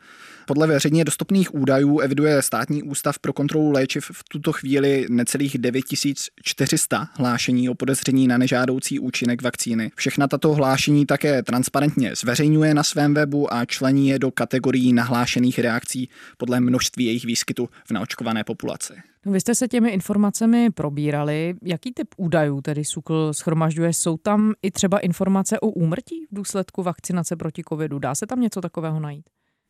Podle 0.47 0.67
veřejně 0.67 1.05
dostupných 1.05 1.55
údajů 1.55 1.99
eviduje 1.99 2.41
státní 2.41 2.83
ústav 2.83 3.19
pro 3.19 3.33
kontrolu 3.33 3.71
léčiv 3.71 4.11
v 4.13 4.23
tuto 4.29 4.53
chvíli 4.53 5.05
necelých 5.09 5.57
9400 5.57 7.07
hlášení 7.13 7.69
o 7.69 7.75
podezření 7.75 8.27
na 8.27 8.37
nežádoucí 8.37 8.99
účinek 8.99 9.41
vakcíny. 9.41 9.91
Všechna 9.95 10.27
tato 10.27 10.53
hlášení 10.53 11.05
také 11.05 11.43
transparentně 11.43 12.15
zveřejňuje 12.15 12.73
na 12.73 12.83
svém 12.83 13.13
webu 13.13 13.53
a 13.53 13.65
člení 13.65 14.09
je 14.09 14.19
do 14.19 14.31
kategorií 14.31 14.93
nahlášených 14.93 15.59
reakcí 15.59 16.09
podle 16.37 16.59
množství 16.59 17.05
jejich 17.05 17.25
výskytu 17.25 17.69
v 17.87 17.91
naočkované 17.91 18.43
populaci. 18.43 18.93
Vy 19.29 19.39
jste 19.39 19.55
se 19.55 19.67
těmi 19.67 19.89
informacemi 19.89 20.69
probírali. 20.69 21.55
Jaký 21.63 21.93
typ 21.93 22.07
údajů 22.17 22.61
tedy 22.61 22.85
SUKL 22.85 23.33
schromažďuje? 23.33 23.93
Jsou 23.93 24.17
tam 24.17 24.53
i 24.61 24.71
třeba 24.71 24.99
informace 24.99 25.59
o 25.59 25.67
úmrtí 25.67 26.25
v 26.31 26.35
důsledku 26.35 26.83
vakcinace 26.83 27.35
proti 27.35 27.63
covidu? 27.69 27.99
Dá 27.99 28.15
se 28.15 28.27
tam 28.27 28.41
něco 28.41 28.61
takového 28.61 28.99
najít? 28.99 29.25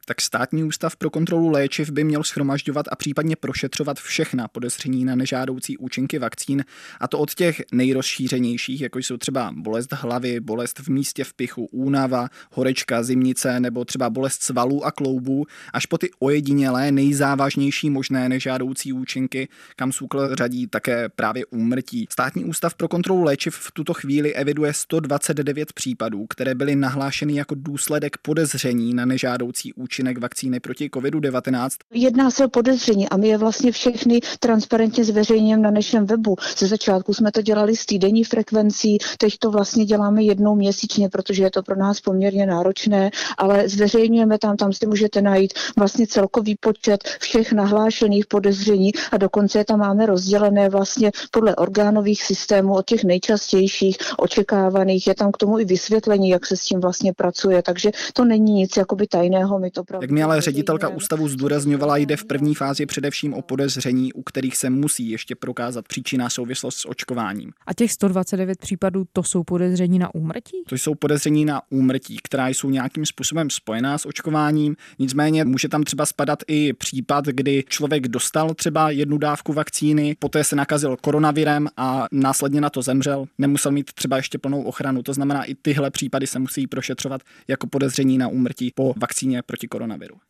Tak 0.09 0.21
státní 0.21 0.63
ústav 0.63 0.95
pro 0.95 1.09
kontrolu 1.09 1.49
léčiv 1.49 1.89
by 1.89 2.03
měl 2.03 2.23
schromažďovat 2.23 2.85
a 2.91 2.95
případně 2.95 3.35
prošetřovat 3.35 3.99
všechna 3.99 4.47
podezření 4.47 5.05
na 5.05 5.15
nežádoucí 5.15 5.77
účinky 5.77 6.19
vakcín, 6.19 6.65
a 6.99 7.07
to 7.07 7.19
od 7.19 7.33
těch 7.33 7.61
nejrozšířenějších, 7.71 8.81
jako 8.81 8.99
jsou 8.99 9.17
třeba 9.17 9.51
bolest 9.55 9.93
hlavy, 9.93 10.39
bolest 10.39 10.79
v 10.79 10.87
místě 10.87 11.23
v 11.23 11.33
pichu, 11.33 11.65
únava, 11.65 12.27
horečka, 12.51 13.03
zimnice 13.03 13.59
nebo 13.59 13.85
třeba 13.85 14.09
bolest 14.09 14.43
svalů 14.43 14.85
a 14.85 14.91
kloubů, 14.91 15.45
až 15.73 15.85
po 15.85 15.97
ty 15.97 16.09
ojedinělé 16.19 16.91
nejzávažnější 16.91 17.89
možné 17.89 18.29
nežádoucí 18.29 18.93
účinky, 18.93 19.47
kam 19.75 19.91
SÚKL 19.91 20.35
řadí 20.35 20.67
také 20.67 21.09
právě 21.09 21.45
úmrtí. 21.45 22.05
Státní 22.09 22.45
ústav 22.45 22.75
pro 22.75 22.87
kontrolu 22.87 23.23
léčiv 23.23 23.55
v 23.55 23.71
tuto 23.71 23.93
chvíli 23.93 24.33
eviduje 24.35 24.73
129 24.73 25.73
případů, 25.73 26.25
které 26.27 26.55
byly 26.55 26.75
nahlášeny 26.75 27.35
jako 27.35 27.55
důsledek 27.55 28.17
podezření 28.17 28.93
na 28.93 29.05
nežádoucí 29.05 29.73
účinky 29.73 29.98
účinek 29.99 30.17
vakcíny 30.17 30.59
proti 30.59 30.89
COVID-19. 30.89 31.69
Jedná 31.93 32.31
se 32.31 32.45
o 32.45 32.49
podezření 32.49 33.09
a 33.09 33.17
my 33.17 33.27
je 33.27 33.37
vlastně 33.37 33.71
všechny 33.71 34.19
transparentně 34.39 35.03
zveřejňujeme 35.03 35.63
na 35.63 35.71
našem 35.71 36.05
webu. 36.05 36.35
Ze 36.57 36.67
začátku 36.67 37.13
jsme 37.13 37.31
to 37.31 37.41
dělali 37.41 37.75
s 37.75 37.85
týdenní 37.85 38.23
frekvencí, 38.23 38.97
teď 39.17 39.37
to 39.39 39.51
vlastně 39.51 39.85
děláme 39.85 40.23
jednou 40.23 40.55
měsíčně, 40.55 41.09
protože 41.09 41.43
je 41.43 41.51
to 41.51 41.63
pro 41.63 41.75
nás 41.75 41.99
poměrně 41.99 42.45
náročné, 42.45 43.11
ale 43.37 43.69
zveřejňujeme 43.69 44.39
tam, 44.39 44.57
tam 44.57 44.73
si 44.73 44.87
můžete 44.87 45.21
najít 45.21 45.53
vlastně 45.77 46.07
celkový 46.07 46.55
počet 46.55 47.03
všech 47.19 47.51
nahlášených 47.51 48.25
podezření 48.27 48.91
a 49.11 49.17
dokonce 49.17 49.63
tam 49.63 49.79
máme 49.79 50.05
rozdělené 50.05 50.69
vlastně 50.69 51.11
podle 51.31 51.55
orgánových 51.55 52.23
systémů 52.23 52.73
od 52.73 52.85
těch 52.85 53.03
nejčastějších 53.03 53.97
očekávaných. 54.17 55.07
Je 55.07 55.15
tam 55.15 55.31
k 55.31 55.37
tomu 55.37 55.59
i 55.59 55.65
vysvětlení, 55.65 56.29
jak 56.29 56.45
se 56.45 56.57
s 56.57 56.63
tím 56.63 56.79
vlastně 56.79 57.13
pracuje, 57.13 57.61
takže 57.63 57.91
to 58.13 58.25
není 58.25 58.53
nic 58.53 58.77
jakoby 58.77 59.07
tajného, 59.07 59.59
my 59.59 59.71
to 59.71 59.83
jak 60.01 60.11
mi 60.11 60.23
ale 60.23 60.41
ředitelka 60.41 60.89
ústavu 60.89 61.27
zdůrazňovala, 61.27 61.97
jde 61.97 62.17
v 62.17 62.25
první 62.25 62.55
fázi 62.55 62.85
především 62.85 63.33
o 63.33 63.41
podezření, 63.41 64.13
u 64.13 64.23
kterých 64.23 64.57
se 64.57 64.69
musí 64.69 65.09
ještě 65.09 65.35
prokázat 65.35 65.87
příčina 65.87 66.29
souvislost 66.29 66.77
s 66.77 66.87
očkováním. 66.87 67.51
A 67.67 67.73
těch 67.73 67.91
129 67.91 68.59
případů 68.59 69.03
to 69.13 69.23
jsou 69.23 69.43
podezření 69.43 69.99
na 69.99 70.15
úmrtí? 70.15 70.57
To 70.69 70.75
jsou 70.75 70.95
podezření 70.95 71.45
na 71.45 71.61
úmrtí, 71.69 72.17
která 72.23 72.47
jsou 72.47 72.69
nějakým 72.69 73.05
způsobem 73.05 73.49
spojená 73.49 73.97
s 73.97 74.05
očkováním. 74.05 74.75
Nicméně 74.99 75.45
může 75.45 75.69
tam 75.69 75.83
třeba 75.83 76.05
spadat 76.05 76.39
i 76.47 76.73
případ, 76.73 77.25
kdy 77.25 77.63
člověk 77.69 78.07
dostal 78.07 78.53
třeba 78.53 78.91
jednu 78.91 79.17
dávku 79.17 79.53
vakcíny, 79.53 80.15
poté 80.19 80.43
se 80.43 80.55
nakazil 80.55 80.97
koronavirem 81.01 81.67
a 81.77 82.05
následně 82.11 82.61
na 82.61 82.69
to 82.69 82.81
zemřel. 82.81 83.25
Nemusel 83.37 83.71
mít 83.71 83.93
třeba 83.93 84.17
ještě 84.17 84.37
plnou 84.37 84.63
ochranu. 84.63 85.03
To 85.03 85.13
znamená, 85.13 85.43
i 85.43 85.55
tyhle 85.55 85.91
případy 85.91 86.27
se 86.27 86.39
musí 86.39 86.67
prošetřovat 86.67 87.21
jako 87.47 87.67
podezření 87.67 88.17
na 88.17 88.27
úmrtí 88.27 88.71
po 88.75 88.93
vakcíně 88.97 89.41
proti 89.41 89.67
koronaviru. 89.67 89.78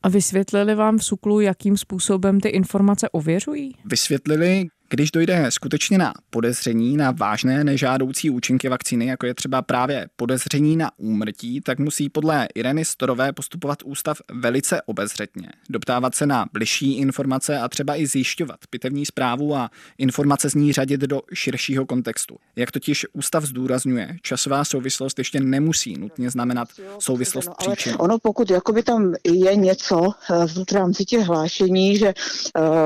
A 0.04 0.10
vysvětlili 0.10 0.76
vám 0.76 0.98
v 0.98 1.04
SUKLu, 1.04 1.40
jakým 1.40 1.78
způsobem 1.78 2.40
ty 2.40 2.50
informace 2.50 3.10
ověřují? 3.10 3.76
Vysvětlili, 3.86 4.68
když 4.90 5.12
dojde 5.12 5.46
skutečně 5.50 5.98
na 5.98 6.14
podezření 6.30 6.98
na 6.98 7.12
vážné 7.12 7.64
nežádoucí 7.64 8.30
účinky 8.30 8.70
vakcíny, 8.70 9.06
jako 9.06 9.26
je 9.26 9.34
třeba 9.34 9.62
právě 9.62 10.08
podezření 10.16 10.78
na 10.78 10.92
úmrtí, 10.98 11.62
tak 11.62 11.80
musí 11.80 12.10
podle 12.10 12.48
Ireny 12.56 12.86
Storové 12.86 13.34
postupovat 13.34 13.80
ústav 13.86 14.18
velice 14.34 14.82
obezřetně, 14.82 15.50
doptávat 15.70 16.16
se 16.16 16.26
na 16.26 16.46
bližší 16.54 16.98
informace 16.98 17.60
a 17.60 17.68
třeba 17.68 17.96
i 17.96 18.08
zjišťovat 18.08 18.60
pitevní 18.70 19.06
zprávu 19.06 19.56
a 19.56 19.70
informace 19.98 20.50
z 20.50 20.56
ní 20.56 20.74
řadit 20.74 21.02
do 21.02 21.22
širšího 21.34 21.86
kontextu. 21.86 22.38
Jak 22.56 22.72
totiž 22.72 23.06
ústav 23.14 23.44
zdůrazňuje, 23.44 24.16
časová 24.22 24.66
souvislost 24.66 25.18
ještě 25.18 25.40
nemusí 25.40 25.98
nutně 26.00 26.30
znamenat 26.30 26.70
souvislost 27.00 27.50
příčin. 27.58 27.96
Ono 28.00 28.20
pokud 28.20 28.50
jakoby 28.50 28.84
tam 28.84 29.14
je 29.24 29.56
něco 29.56 30.12
eh, 30.32 30.48
v 30.48 30.72
rámci 30.72 31.06
těch 31.06 31.26
hlášení, 31.26 31.98
že 31.98 32.14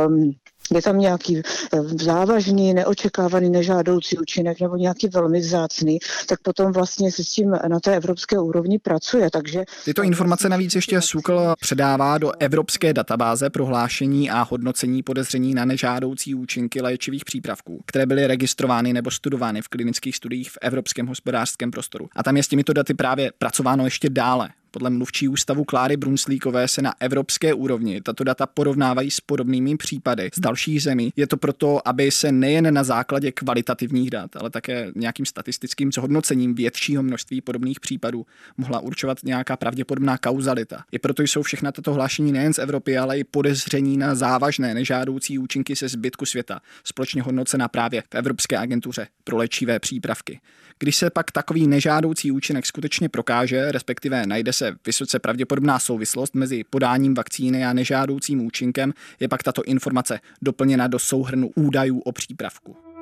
um, 0.07 0.33
je 0.75 0.82
tam 0.82 1.00
nějaký 1.00 1.38
eh, 1.39 1.82
závažný, 2.03 2.74
neočekávaný, 2.74 3.50
nežádoucí 3.50 4.18
účinek 4.18 4.62
nebo 4.62 4.75
nějaký 4.75 5.08
velmi 5.08 5.39
vzácný, 5.39 6.00
tak 6.27 6.39
potom 6.42 6.72
vlastně 6.72 7.12
se 7.12 7.24
s 7.24 7.30
tím 7.30 7.51
na 7.68 7.80
té 7.80 7.96
evropské 7.96 8.39
úrovni 8.39 8.80
pracuje. 8.80 9.32
Takže 9.32 9.63
Tyto 9.86 10.03
informace 10.03 10.50
navíc 10.50 10.75
ještě 10.75 11.01
SUKL 11.01 11.53
předává 11.60 12.18
do 12.18 12.32
evropské 12.39 12.94
databáze 12.94 13.50
prohlášení 13.50 14.30
a 14.30 14.42
hodnocení 14.42 15.03
podezření 15.03 15.53
na 15.53 15.65
nežádoucí 15.65 16.36
účinky 16.36 16.82
léčivých 16.82 17.25
přípravků, 17.25 17.84
které 17.86 18.06
byly 18.06 18.27
registrovány 18.27 18.94
nebo 18.94 19.12
studovány 19.12 19.62
v 19.62 19.68
klinických 19.68 20.15
studiích 20.15 20.51
v 20.51 20.58
evropském 20.62 21.08
hospodářském 21.08 21.72
prostoru. 21.72 22.10
A 22.15 22.24
tam 22.24 22.38
je 22.38 22.44
s 22.44 22.48
těmito 22.48 22.74
daty 22.74 22.94
právě 22.94 23.32
pracováno 23.38 23.86
ještě 23.86 24.10
dále. 24.10 24.50
Podle 24.74 24.89
mluvčí 24.89 25.27
ústavu 25.27 25.63
Kláry 25.63 25.98
Brunslíkové 25.98 26.68
se 26.68 26.82
na 26.82 26.94
evropské 27.00 27.53
úrovni 27.53 28.01
tato 28.01 28.24
data 28.24 28.46
porovnávají 28.46 29.12
s 29.12 29.20
podobnými 29.20 29.77
případy 29.77 30.30
z 30.36 30.39
dalších 30.39 30.84
zemí. 30.84 31.13
Je 31.15 31.27
to 31.27 31.38
proto, 31.38 31.88
aby 31.88 32.12
se 32.12 32.32
nejen 32.32 32.74
na 32.74 32.84
základě 32.84 33.32
kvalitativních 33.32 34.10
dat, 34.10 34.36
ale 34.36 34.50
také 34.50 34.92
nějakým 34.96 35.25
statistickým 35.25 35.92
zhodnocením 35.92 36.56
většího 36.56 37.03
množství 37.03 37.42
podobných 37.42 37.80
případů 37.80 38.25
mohla 38.58 38.80
určovat 38.80 39.18
nějaká 39.24 39.58
pravděpodobná 39.58 40.18
kauzalita. 40.18 40.84
I 40.92 41.00
proto 41.00 41.24
jsou 41.24 41.42
všechna 41.42 41.72
tato 41.72 41.94
hlášení 41.94 42.32
nejen 42.32 42.53
z 42.53 42.60
Evropy, 42.60 42.98
ale 42.98 43.20
i 43.20 43.24
podezření 43.24 43.98
na 43.98 44.15
závažné 44.15 44.74
nežádoucí 44.74 45.39
účinky 45.39 45.75
se 45.75 45.88
zbytku 45.88 46.25
světa, 46.25 46.62
společně 46.84 47.22
hodnocena 47.22 47.68
právě 47.68 48.01
v 48.01 48.15
Evropské 48.15 48.58
agentuře 48.58 49.08
pro 49.24 49.38
léčivé 49.38 49.80
přípravky. 49.80 50.39
Když 50.80 50.96
se 50.96 51.10
pak 51.10 51.32
takový 51.32 51.68
nežádoucí 51.68 52.32
účinek 52.32 52.65
skutečně 52.65 53.10
prokáže, 53.10 53.72
respektive 53.72 54.25
najde 54.25 54.53
se 54.53 54.75
vysoce 54.86 55.20
pravděpodobná 55.20 55.80
souvislost 55.80 56.36
mezi 56.36 56.63
podáním 56.63 57.13
vakcíny 57.13 57.65
a 57.65 57.74
nežádoucím 57.74 58.46
účinkem, 58.46 58.94
je 59.20 59.27
pak 59.27 59.44
tato 59.44 59.63
informace 59.63 60.20
doplněna 60.42 60.88
do 60.88 61.00
souhrnu 61.00 61.51
údajů 61.56 62.00
o 62.00 62.12
přípravku. 62.12 62.92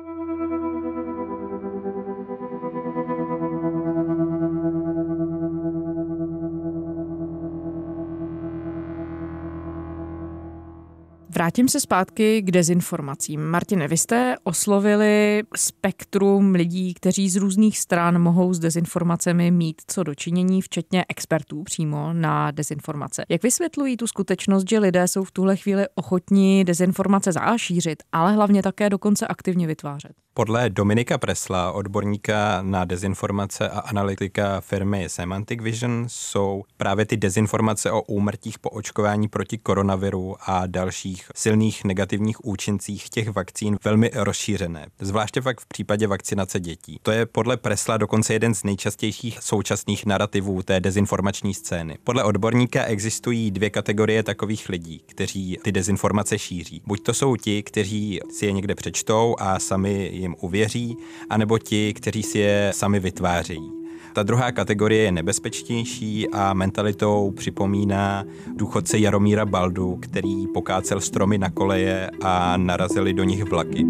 Vrátím 11.42 11.68
se 11.68 11.80
zpátky 11.80 12.42
k 12.42 12.50
dezinformacím. 12.50 13.40
Martine, 13.40 13.88
vy 13.88 13.96
jste 13.96 14.36
oslovili 14.44 15.42
spektrum 15.56 16.54
lidí, 16.54 16.94
kteří 16.94 17.30
z 17.30 17.36
různých 17.36 17.78
stran 17.78 18.18
mohou 18.18 18.54
s 18.54 18.58
dezinformacemi 18.58 19.50
mít 19.50 19.82
co 19.86 20.02
dočinění, 20.02 20.62
včetně 20.62 21.04
expertů 21.08 21.62
přímo 21.62 22.12
na 22.12 22.50
dezinformace. 22.50 23.24
Jak 23.28 23.42
vysvětlují 23.42 23.96
tu 23.96 24.06
skutečnost, 24.06 24.68
že 24.68 24.78
lidé 24.78 25.08
jsou 25.08 25.24
v 25.24 25.30
tuhle 25.30 25.56
chvíli 25.56 25.84
ochotní 25.94 26.64
dezinformace 26.64 27.32
zášířit, 27.32 28.02
ale 28.12 28.32
hlavně 28.32 28.62
také 28.62 28.90
dokonce 28.90 29.26
aktivně 29.26 29.66
vytvářet? 29.66 30.12
Podle 30.34 30.70
Dominika 30.70 31.18
Presla, 31.18 31.72
odborníka 31.72 32.62
na 32.62 32.84
dezinformace 32.84 33.68
a 33.68 33.80
analytika 33.80 34.60
firmy 34.60 35.04
Semantic 35.08 35.62
Vision, 35.62 36.04
jsou 36.08 36.64
právě 36.76 37.06
ty 37.06 37.16
dezinformace 37.16 37.90
o 37.90 38.02
úmrtích 38.02 38.58
po 38.58 38.70
očkování 38.70 39.28
proti 39.28 39.58
koronaviru 39.58 40.36
a 40.40 40.66
dalších 40.66 41.26
silných 41.34 41.84
negativních 41.84 42.44
účincích 42.44 43.10
těch 43.10 43.28
vakcín 43.28 43.78
velmi 43.84 44.10
rozšířené, 44.14 44.86
zvláště 45.00 45.40
fakt 45.40 45.60
v 45.60 45.66
případě 45.66 46.06
vakcinace 46.06 46.60
dětí. 46.60 46.98
To 47.02 47.10
je 47.10 47.26
podle 47.26 47.56
Presla 47.56 47.96
dokonce 47.96 48.32
jeden 48.32 48.54
z 48.54 48.64
nejčastějších 48.64 49.38
současných 49.42 50.06
narrativů 50.06 50.62
té 50.62 50.80
dezinformační 50.80 51.54
scény. 51.54 51.98
Podle 52.04 52.24
odborníka 52.24 52.84
existují 52.84 53.50
dvě 53.50 53.70
kategorie 53.70 54.22
takových 54.22 54.68
lidí, 54.68 55.02
kteří 55.06 55.58
ty 55.62 55.72
dezinformace 55.72 56.38
šíří. 56.38 56.82
Buď 56.86 57.02
to 57.02 57.14
jsou 57.14 57.36
ti, 57.36 57.62
kteří 57.62 58.20
si 58.30 58.46
je 58.46 58.52
někde 58.52 58.74
přečtou 58.74 59.36
a 59.38 59.58
sami 59.58 60.21
jim 60.22 60.36
uvěří, 60.40 60.96
anebo 61.30 61.58
ti, 61.58 61.94
kteří 61.94 62.22
si 62.22 62.38
je 62.38 62.72
sami 62.74 63.00
vytvářejí. 63.00 63.72
Ta 64.14 64.22
druhá 64.22 64.52
kategorie 64.52 65.02
je 65.02 65.12
nebezpečnější 65.12 66.28
a 66.28 66.54
mentalitou 66.54 67.30
připomíná 67.30 68.24
důchodce 68.56 68.98
Jaromíra 68.98 69.46
Baldu, 69.46 69.96
který 70.02 70.46
pokácel 70.46 71.00
stromy 71.00 71.38
na 71.38 71.50
koleje 71.50 72.10
a 72.22 72.56
narazili 72.56 73.12
do 73.12 73.24
nich 73.24 73.44
vlaky. 73.44 73.86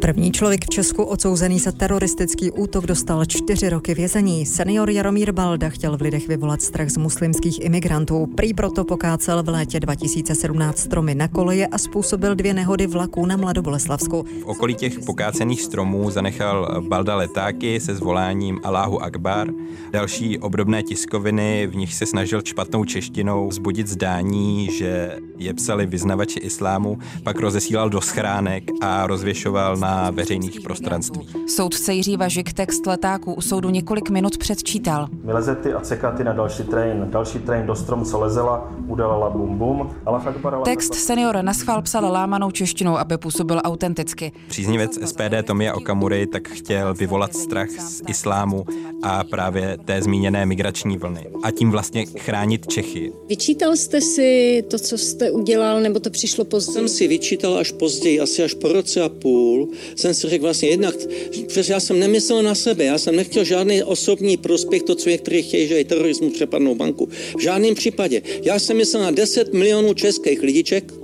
První 0.00 0.32
člověk 0.32 0.64
v 0.64 0.68
Česku 0.68 1.02
odsouzený 1.02 1.58
za 1.58 1.72
teroristický 1.72 2.50
útok 2.50 2.86
dostal 2.86 3.24
čtyři 3.24 3.68
roky 3.68 3.94
vězení. 3.94 4.46
Senior 4.46 4.90
Jaromír 4.90 5.32
Balda 5.32 5.68
chtěl 5.68 5.96
v 5.96 6.00
lidech 6.00 6.28
vyvolat 6.28 6.62
strach 6.62 6.88
z 6.88 6.96
muslimských 6.96 7.64
imigrantů. 7.64 8.26
Prý 8.36 8.54
proto 8.54 8.84
pokácel 8.84 9.42
v 9.42 9.48
létě 9.48 9.80
2017 9.80 10.78
stromy 10.78 11.14
na 11.14 11.28
koleje 11.28 11.66
a 11.66 11.78
způsobil 11.78 12.34
dvě 12.34 12.54
nehody 12.54 12.86
vlaků 12.86 13.26
na 13.26 13.36
Mladoboleslavsku. 13.36 14.22
V 14.22 14.46
okolí 14.46 14.74
těch 14.74 14.98
pokácených 14.98 15.62
stromů 15.62 16.10
zanechal 16.10 16.82
Balda 16.88 17.16
letáky 17.16 17.80
se 17.80 17.94
zvoláním 17.94 18.60
Allahu 18.64 19.02
Akbar. 19.02 19.48
Další 19.92 20.38
obdobné 20.38 20.82
tiskoviny, 20.82 21.66
v 21.66 21.76
nich 21.76 21.94
se 21.94 22.06
snažil 22.06 22.42
špatnou 22.44 22.84
češtinou 22.84 23.50
zbudit 23.52 23.86
zdání, 23.86 24.68
že 24.72 25.16
je 25.40 25.54
psali 25.54 25.86
vyznavači 25.86 26.40
islámu, 26.40 26.98
pak 27.24 27.40
rozesílal 27.40 27.90
do 27.90 28.00
schránek 28.00 28.64
a 28.80 29.06
rozvěšoval 29.06 29.76
na 29.76 30.10
veřejných 30.10 30.60
prostranství. 30.60 31.28
Soudce 31.46 31.94
Jiří 31.94 32.16
Važik 32.16 32.52
text 32.52 32.86
letáků 32.86 33.34
u 33.34 33.40
soudu 33.40 33.70
několik 33.70 34.10
minut 34.10 34.38
předčítal. 34.38 35.08
Vylezety 35.24 35.72
a 35.72 35.80
cekaty 35.80 36.24
na 36.24 36.32
další 36.32 36.62
train. 36.62 37.06
Další 37.10 37.38
train 37.38 37.66
do 37.66 37.74
strom, 37.74 38.04
co 38.04 38.20
lezela, 38.20 38.72
udělala 38.86 39.30
bum 39.30 39.58
bum. 39.58 39.90
Ale 40.06 40.20
Text 40.64 40.94
senior 40.94 41.38
naschvál 41.42 41.82
psal 41.82 42.12
lámanou 42.12 42.50
češtinou, 42.50 42.96
aby 42.98 43.18
působil 43.18 43.60
autenticky. 43.64 44.32
Příznivec 44.48 44.98
SPD 45.04 45.42
Tomia 45.44 45.74
Okamury 45.74 46.26
tak 46.26 46.48
chtěl 46.48 46.94
vyvolat 46.94 47.34
strach 47.34 47.70
z 47.70 48.02
islámu 48.08 48.64
a 49.02 49.24
právě 49.24 49.78
té 49.84 50.02
zmíněné 50.02 50.46
migrační 50.46 50.98
vlny. 50.98 51.26
A 51.42 51.50
tím 51.50 51.70
vlastně 51.70 52.06
chránit 52.06 52.66
Čechy. 52.66 53.12
Vyčítal 53.28 53.76
jste 53.76 54.00
si 54.00 54.62
to, 54.70 54.78
co 54.78 54.98
jste 54.98 55.29
udělal, 55.30 55.80
nebo 55.80 56.00
to 56.00 56.10
přišlo 56.10 56.44
později? 56.44 56.74
Jsem 56.74 56.88
si 56.88 57.08
vyčítal 57.08 57.58
až 57.58 57.70
později, 57.72 58.20
asi 58.20 58.42
až 58.42 58.54
po 58.54 58.68
roce 58.68 59.00
a 59.00 59.08
půl, 59.08 59.68
jsem 59.96 60.14
si 60.14 60.28
řekl 60.28 60.42
vlastně 60.42 60.68
jednak, 60.68 60.94
protože 61.46 61.72
já 61.72 61.80
jsem 61.80 61.98
nemyslel 61.98 62.42
na 62.42 62.54
sebe, 62.54 62.84
já 62.84 62.98
jsem 62.98 63.16
nechtěl 63.16 63.44
žádný 63.44 63.82
osobní 63.82 64.36
prospěch, 64.36 64.82
to, 64.82 64.94
co 64.94 65.08
někteří 65.08 65.42
chtějí, 65.42 65.68
že 65.68 65.74
je 65.74 65.84
terorismu 65.84 66.30
přepadnou 66.30 66.74
banku. 66.74 67.08
V 67.36 67.40
žádném 67.40 67.74
případě. 67.74 68.22
Já 68.42 68.58
jsem 68.58 68.76
myslel 68.76 69.02
na 69.02 69.10
10 69.10 69.52
milionů 69.52 69.94
českých 69.94 70.42
lidiček, 70.42 70.94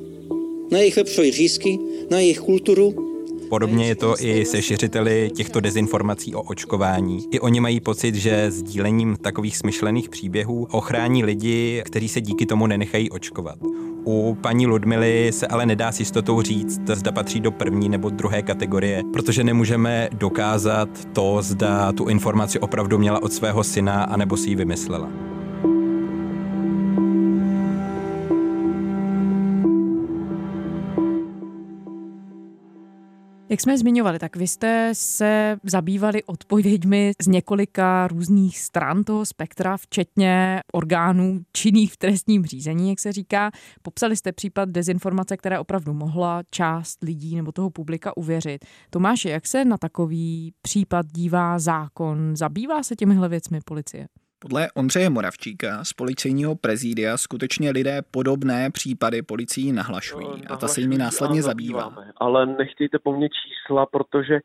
na 0.71 0.79
jejich 0.79 0.97
vepřové 0.97 1.31
řízky, 1.31 1.79
na 2.11 2.21
jejich 2.21 2.41
kulturu, 2.41 3.07
Podobně 3.49 3.87
je 3.87 3.95
to 3.95 4.15
i 4.21 4.45
se 4.45 4.63
šiřiteli 4.63 5.31
těchto 5.35 5.61
dezinformací 5.61 6.35
o 6.35 6.43
očkování. 6.43 7.25
I 7.31 7.41
oni 7.41 7.61
mají 7.61 7.81
pocit, 7.81 8.15
že 8.15 8.51
sdílením 8.51 9.17
takových 9.17 9.57
smyšlených 9.57 10.09
příběhů 10.09 10.67
ochrání 10.71 11.25
lidi, 11.25 11.83
kteří 11.85 12.09
se 12.09 12.21
díky 12.21 12.47
tomu 12.47 12.67
nenechají 12.67 13.11
očkovat. 13.11 13.59
U 14.05 14.39
paní 14.41 14.67
Ludmily 14.67 15.31
se 15.33 15.47
ale 15.47 15.67
nedá 15.67 15.93
s 15.93 16.01
jistotou 16.01 16.43
říct, 16.43 16.81
zda 16.95 17.13
patří 17.13 17.41
do 17.41 17.51
první 17.51 17.89
nebo 17.89 18.11
druhé 18.11 18.43
kategorie, 18.43 19.03
protože 19.13 19.45
nemůžeme 19.45 20.09
dokázat 20.13 20.89
to, 21.13 21.39
zda 21.43 21.93
tu 21.93 22.05
informaci 22.05 22.59
opravdu 22.59 22.99
měla 22.99 23.23
od 23.23 23.33
svého 23.33 23.65
syna, 23.65 24.05
anebo 24.05 24.37
si 24.37 24.49
ji 24.49 24.57
vymyslela. 24.57 25.36
Jak 33.57 33.61
jsme 33.61 33.79
zmiňovali, 33.79 34.19
tak 34.19 34.37
vy 34.37 34.47
jste 34.47 34.91
se 34.93 35.57
zabývali 35.63 36.25
odpověďmi 36.25 37.13
z 37.23 37.27
několika 37.27 38.09
různých 38.09 38.59
stran 38.59 39.05
toho 39.05 39.27
spektra, 39.27 39.77
včetně 39.77 40.61
orgánů 40.73 41.41
činných 41.53 41.93
v 41.93 41.97
trestním 41.97 42.47
řízení, 42.47 42.91
jak 42.91 43.01
se 43.01 43.13
říká. 43.13 43.51
Popsali 43.83 44.17
jste 44.17 44.33
případ 44.33 44.69
dezinformace, 44.69 45.37
která 45.37 45.61
opravdu 45.61 45.95
mohla 45.95 46.43
část 46.51 47.03
lidí 47.03 47.37
nebo 47.37 47.53
toho 47.53 47.71
publika 47.71 48.17
uvěřit. 48.17 48.65
Tomáš, 48.91 49.25
jak 49.25 49.47
se 49.47 49.65
na 49.65 49.79
takový 49.79 50.53
případ 50.63 51.07
dívá 51.07 51.59
zákon? 51.59 52.37
Zabývá 52.37 52.83
se 52.83 52.97
těmihle 52.97 53.29
věcmi 53.29 53.61
policie? 53.65 54.07
Podle 54.49 54.69
Ondřeje 54.75 55.11
Moravčíka 55.11 55.85
z 55.85 55.93
policejního 55.93 56.55
prezídia 56.57 57.17
skutečně 57.17 57.71
lidé 57.71 58.03
podobné 58.11 58.71
případy 58.71 59.23
policii 59.23 59.73
nahlašují 59.73 60.47
a 60.51 60.57
ta 60.57 60.69
se 60.69 60.81
jimi 60.81 60.99
následně 60.99 61.43
zabývá. 61.43 61.95
Ale 62.17 62.47
nechtějte 62.47 62.99
po 62.99 63.17
mně 63.17 63.29
čísla, 63.29 63.87
protože 63.87 64.41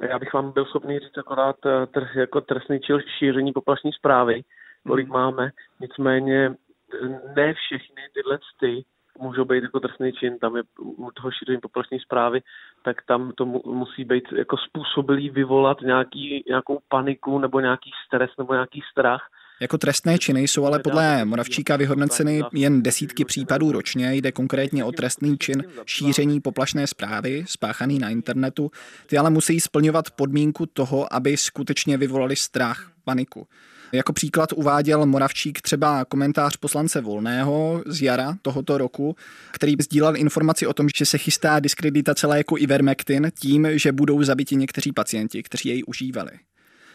já 0.00 0.18
bych 0.18 0.34
vám 0.34 0.52
byl 0.52 0.64
schopný 0.64 0.98
říct 0.98 1.18
akorát 1.18 1.56
eh, 1.66 1.86
tr, 1.86 2.18
jako 2.18 2.40
trestný 2.40 2.80
čil 2.80 3.00
šíření 3.18 3.52
poplašní 3.52 3.92
zprávy, 3.92 4.42
kolik 4.86 5.06
hmm. 5.06 5.14
máme. 5.14 5.50
Nicméně 5.80 6.54
ne 7.36 7.54
všechny 7.54 8.02
tyhle 8.14 8.38
ty 8.60 8.84
můžou 9.18 9.44
být 9.44 9.62
jako 9.62 9.80
trestný 9.80 10.12
čin, 10.12 10.38
tam 10.38 10.56
je 10.56 10.62
u 10.78 11.10
toho 11.10 11.30
šíření 11.30 11.60
poplašní 11.60 12.00
zprávy, 12.00 12.40
tak 12.84 12.96
tam 13.06 13.32
to 13.34 13.46
mu, 13.46 13.62
musí 13.66 14.04
být 14.04 14.24
jako 14.36 14.56
způsobilý 14.56 15.30
vyvolat 15.30 15.80
nějaký, 15.80 16.44
nějakou 16.48 16.78
paniku 16.88 17.38
nebo 17.38 17.60
nějaký 17.60 17.90
stres 18.06 18.30
nebo 18.38 18.52
nějaký 18.52 18.80
strach. 18.92 19.28
Jako 19.60 19.78
trestné 19.78 20.18
činy 20.18 20.40
jsou 20.40 20.64
ale 20.64 20.78
podle 20.78 21.24
Moravčíka 21.24 21.76
vyhodnoceny 21.76 22.42
jen 22.52 22.82
desítky 22.82 23.24
případů 23.24 23.72
ročně. 23.72 24.14
Jde 24.14 24.32
konkrétně 24.32 24.84
o 24.84 24.92
trestný 24.92 25.38
čin 25.38 25.64
šíření 25.86 26.40
poplašné 26.40 26.86
zprávy 26.86 27.44
spáchaný 27.48 27.98
na 27.98 28.08
internetu. 28.08 28.70
Ty 29.06 29.18
ale 29.18 29.30
musí 29.30 29.60
splňovat 29.60 30.10
podmínku 30.10 30.66
toho, 30.66 31.14
aby 31.14 31.36
skutečně 31.36 31.96
vyvolali 31.96 32.36
strach, 32.36 32.92
paniku. 33.04 33.46
Jako 33.92 34.12
příklad 34.12 34.52
uváděl 34.52 35.06
Moravčík 35.06 35.60
třeba 35.60 36.04
komentář 36.04 36.56
poslance 36.56 37.00
Volného 37.00 37.82
z 37.86 38.02
jara 38.02 38.36
tohoto 38.42 38.78
roku, 38.78 39.16
který 39.50 39.74
sdílel 39.80 40.16
informaci 40.16 40.66
o 40.66 40.72
tom, 40.72 40.86
že 40.96 41.06
se 41.06 41.18
chystá 41.18 41.60
diskreditace 41.60 42.26
léku 42.26 42.56
Ivermectin 42.58 43.32
tím, 43.40 43.68
že 43.72 43.92
budou 43.92 44.22
zabiti 44.22 44.56
někteří 44.56 44.92
pacienti, 44.92 45.42
kteří 45.42 45.68
jej 45.68 45.82
užívali. 45.86 46.30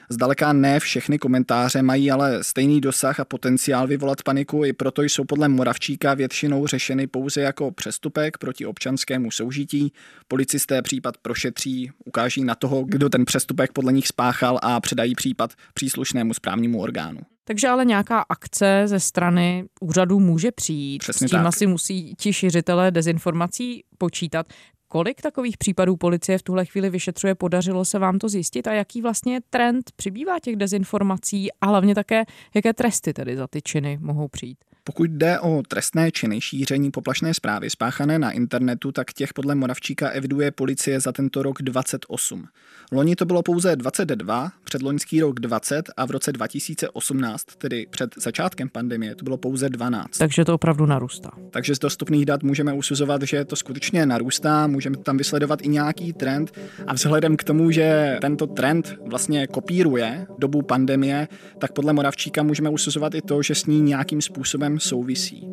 Zdaleka 0.10 0.54
ne 0.54 0.80
všechny 0.80 1.20
komentáře 1.20 1.82
mají 1.82 2.12
ale 2.12 2.44
stejný 2.44 2.82
dosah 2.82 3.20
a 3.20 3.26
potenciál 3.26 3.88
vyvolat 3.88 4.24
paniku, 4.24 4.66
i 4.66 4.74
proto 4.74 5.04
jsou 5.04 5.24
podle 5.24 5.50
Moravčíka 5.50 6.14
většinou 6.14 6.68
řešeny 6.68 7.08
pouze 7.08 7.42
jako 7.42 7.72
přestupek 7.72 8.38
proti 8.38 8.66
občanskému 8.66 9.32
soužití. 9.32 9.94
Policisté 10.28 10.82
případ 10.82 11.18
prošetří, 11.18 11.92
ukáží 12.06 12.44
na 12.44 12.56
toho, 12.56 12.84
kdo 12.84 13.10
ten 13.10 13.26
přestupek 13.26 13.72
podle 13.72 13.94
nich 13.94 14.08
spáchal 14.08 14.60
a 14.62 14.80
předají 14.80 15.16
případ 15.16 15.54
příslušnému 15.74 16.34
správnímu 16.34 16.82
orgánu. 16.82 17.20
Takže 17.44 17.68
ale 17.68 17.86
nějaká 17.86 18.26
akce 18.30 18.84
ze 18.86 19.00
strany 19.00 19.66
úřadů 19.82 20.20
může 20.20 20.52
přijít. 20.52 21.00
Přesně 21.00 21.28
S 21.28 21.32
tím 21.32 21.40
tak. 21.40 21.48
asi 21.48 21.68
musí 21.68 22.16
ti 22.16 22.34
šiřitelé 22.34 22.92
dezinformací 22.92 23.84
počítat. 23.98 24.48
Kolik 24.88 25.22
takových 25.22 25.58
případů 25.58 25.98
policie 25.98 26.38
v 26.38 26.44
tuhle 26.44 26.66
chvíli 26.66 26.90
vyšetřuje? 26.90 27.36
Podařilo 27.36 27.86
se 27.86 28.00
vám 28.00 28.20
to 28.20 28.30
zjistit? 28.30 28.68
A 28.68 28.74
jaký 28.74 29.02
vlastně 29.02 29.40
trend? 29.50 29.92
Přibývá 29.96 30.40
těch 30.40 30.56
dezinformací 30.56 31.52
a 31.62 31.66
hlavně 31.66 31.96
také, 31.96 32.24
jaké 32.54 32.74
tresty 32.74 33.14
tedy 33.14 33.38
za 33.38 33.48
ty 33.48 33.62
činy 33.62 33.98
mohou 34.02 34.28
přijít? 34.28 34.58
Pokud 34.88 35.12
jde 35.12 35.40
o 35.40 35.64
trestné 35.68 36.12
činy 36.12 36.42
šíření 36.42 36.92
poplašné 36.92 37.34
zprávy 37.34 37.70
spáchané 37.70 38.20
na 38.20 38.32
internetu, 38.32 38.92
tak 38.92 39.14
těch 39.14 39.34
podle 39.34 39.56
Moravčíka 39.56 40.10
eviduje 40.10 40.52
policie 40.52 41.00
za 41.00 41.12
tento 41.12 41.44
rok 41.44 41.62
28. 41.62 42.48
Loni 42.92 43.16
to 43.16 43.26
bylo 43.26 43.44
pouze 43.44 43.76
22, 43.76 44.52
předloňský 44.64 45.22
rok 45.22 45.40
20 45.40 45.90
a 45.98 46.06
v 46.06 46.12
roce 46.12 46.32
2018, 46.32 47.46
tedy 47.58 47.88
před 47.90 48.16
začátkem 48.18 48.70
pandemie, 48.70 49.16
to 49.16 49.24
bylo 49.24 49.38
pouze 49.38 49.70
12. 49.70 50.18
Takže 50.18 50.46
to 50.46 50.54
opravdu 50.54 50.86
narůstá. 50.86 51.32
Takže 51.52 51.76
z 51.76 51.80
dostupných 51.80 52.26
dat 52.26 52.44
můžeme 52.44 52.74
usuzovat, 52.74 53.22
že 53.22 53.46
to 53.46 53.56
skutečně 53.56 54.06
narůstá, 54.06 54.68
můžeme 54.68 54.98
tam 54.98 55.18
vysledovat 55.18 55.62
i 55.62 55.68
nějaký 55.68 56.14
trend 56.14 56.52
a 56.88 56.94
vzhledem 56.94 57.38
k 57.38 57.44
tomu, 57.44 57.72
že 57.72 58.18
tento 58.22 58.48
trend 58.48 58.96
vlastně 59.06 59.48
kopíruje 59.48 60.28
dobu 60.38 60.62
pandemie, 60.62 61.28
tak 61.60 61.72
podle 61.72 61.94
Moravčíka 61.94 62.44
můžeme 62.44 62.70
usuzovat 62.70 63.16
i 63.16 63.22
to, 63.22 63.42
že 63.42 63.56
s 63.56 63.66
ní 63.66 63.82
nějakým 63.82 64.22
způsobem 64.22 64.77
souvisí. 64.80 65.48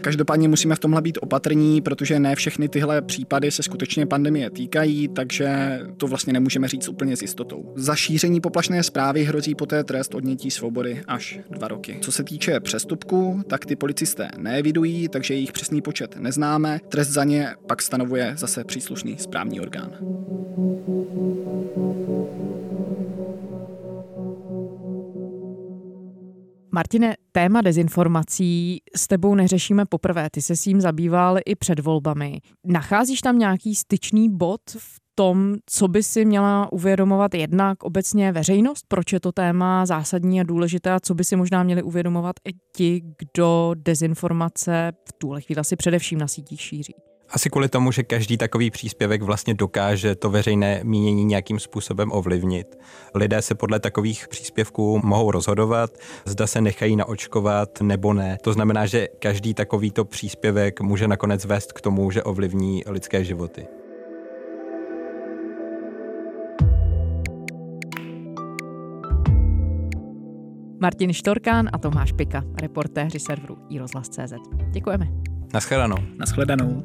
Každopádně 0.00 0.48
musíme 0.48 0.74
v 0.74 0.78
tomhle 0.78 1.02
být 1.02 1.18
opatrní, 1.22 1.80
protože 1.80 2.20
ne 2.20 2.36
všechny 2.36 2.68
tyhle 2.68 3.02
případy 3.02 3.50
se 3.50 3.62
skutečně 3.62 4.06
pandemie 4.06 4.50
týkají, 4.50 5.08
takže 5.08 5.80
to 5.96 6.06
vlastně 6.06 6.32
nemůžeme 6.32 6.68
říct 6.68 6.88
úplně 6.88 7.16
s 7.16 7.22
jistotou. 7.22 7.72
Za 7.76 7.94
šíření 7.94 8.40
poplašné 8.40 8.82
zprávy 8.82 9.24
hrozí 9.24 9.54
poté 9.54 9.84
trest 9.84 10.14
odnětí 10.14 10.50
svobody 10.50 11.02
až 11.08 11.40
dva 11.50 11.68
roky. 11.68 11.98
Co 12.00 12.12
se 12.12 12.24
týče 12.24 12.60
přestupků, 12.60 13.42
tak 13.46 13.66
ty 13.66 13.76
policisté 13.76 14.28
neevidují, 14.38 15.08
takže 15.08 15.34
jejich 15.34 15.52
přesný 15.52 15.82
počet 15.82 16.16
neznáme. 16.16 16.80
Trest 16.88 17.08
za 17.08 17.24
ně 17.24 17.48
pak 17.66 17.82
stanovuje 17.82 18.32
zase 18.36 18.64
příslušný 18.64 19.18
správní 19.18 19.60
orgán. 19.60 19.90
Martine, 26.76 27.16
téma 27.32 27.60
dezinformací 27.60 28.78
s 28.96 29.06
tebou 29.06 29.34
neřešíme 29.34 29.86
poprvé. 29.86 30.30
Ty 30.30 30.42
se 30.42 30.56
s 30.56 30.62
tím 30.62 30.80
zabýval 30.80 31.38
i 31.46 31.54
před 31.54 31.80
volbami. 31.80 32.40
Nacházíš 32.66 33.20
tam 33.20 33.38
nějaký 33.38 33.74
styčný 33.74 34.36
bod 34.36 34.60
v 34.78 35.00
tom, 35.14 35.54
co 35.66 35.88
by 35.88 36.02
si 36.02 36.24
měla 36.24 36.72
uvědomovat 36.72 37.34
jednak 37.34 37.82
obecně 37.82 38.32
veřejnost, 38.32 38.84
proč 38.88 39.12
je 39.12 39.20
to 39.20 39.32
téma 39.32 39.86
zásadní 39.86 40.40
a 40.40 40.44
důležité 40.44 40.92
a 40.92 41.00
co 41.00 41.14
by 41.14 41.24
si 41.24 41.36
možná 41.36 41.62
měli 41.62 41.82
uvědomovat 41.82 42.36
i 42.48 42.52
ti, 42.76 43.02
kdo 43.18 43.70
dezinformace 43.74 44.92
v 45.08 45.12
tuhle 45.12 45.40
chvíli 45.40 45.60
asi 45.60 45.76
především 45.76 46.18
na 46.18 46.28
sítích 46.28 46.60
šíří? 46.60 46.94
Asi 47.30 47.50
kvůli 47.50 47.68
tomu, 47.68 47.92
že 47.92 48.02
každý 48.02 48.36
takový 48.36 48.70
příspěvek 48.70 49.22
vlastně 49.22 49.54
dokáže 49.54 50.14
to 50.14 50.30
veřejné 50.30 50.80
mínění 50.82 51.24
nějakým 51.24 51.60
způsobem 51.60 52.12
ovlivnit. 52.12 52.78
Lidé 53.14 53.42
se 53.42 53.54
podle 53.54 53.80
takových 53.80 54.28
příspěvků 54.28 55.00
mohou 55.04 55.30
rozhodovat, 55.30 55.98
zda 56.24 56.46
se 56.46 56.60
nechají 56.60 56.96
naočkovat 56.96 57.80
nebo 57.80 58.12
ne. 58.12 58.38
To 58.42 58.52
znamená, 58.52 58.86
že 58.86 59.08
každý 59.18 59.54
takovýto 59.54 60.04
příspěvek 60.04 60.80
může 60.80 61.08
nakonec 61.08 61.44
vést 61.44 61.72
k 61.72 61.80
tomu, 61.80 62.10
že 62.10 62.22
ovlivní 62.22 62.82
lidské 62.86 63.24
životy. 63.24 63.66
Martin 70.80 71.12
Štorkán 71.12 71.68
a 71.72 71.78
Tomáš 71.78 72.12
Pika, 72.12 72.44
reportéři 72.60 73.18
serveru 73.18 73.56
iRozhlas.cz. 73.70 74.32
Děkujeme. 74.70 75.08
Naschledanou. 75.54 75.96
Naschledanou. 76.18 76.82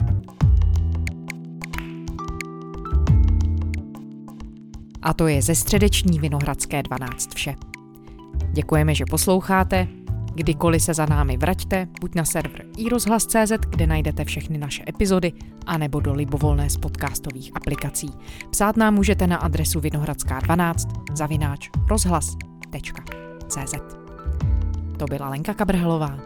A 5.02 5.14
to 5.14 5.28
je 5.28 5.42
ze 5.42 5.56
středeční 5.56 6.20
Vinohradské 6.20 6.84
12 6.84 7.34
vše. 7.34 7.56
Děkujeme, 8.52 8.96
že 8.96 9.06
posloucháte. 9.10 9.88
Kdykoliv 10.36 10.82
se 10.82 10.94
za 10.94 11.06
námi 11.06 11.38
vraťte, 11.38 11.88
buď 12.02 12.16
na 12.16 12.26
server 12.26 12.66
iRozhlas.cz, 12.78 13.52
kde 13.70 13.88
najdete 13.88 14.26
všechny 14.26 14.58
naše 14.58 14.84
epizody, 14.90 15.34
anebo 15.66 16.00
do 16.00 16.14
libovolné 16.14 16.70
z 16.70 16.78
podcastových 16.78 17.52
aplikací. 17.56 18.10
Psát 18.52 18.78
nám 18.78 18.94
můžete 18.94 19.28
na 19.28 19.38
adresu 19.38 19.80
vinohradská12 19.80 20.76
zavináč 21.14 21.70
rozhlas.cz. 21.90 23.76
To 24.98 25.06
byla 25.06 25.30
Lenka 25.30 25.54
Kabrhelová. 25.54 26.20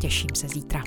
Těším 0.00 0.30
se 0.34 0.48
zítra. 0.48 0.82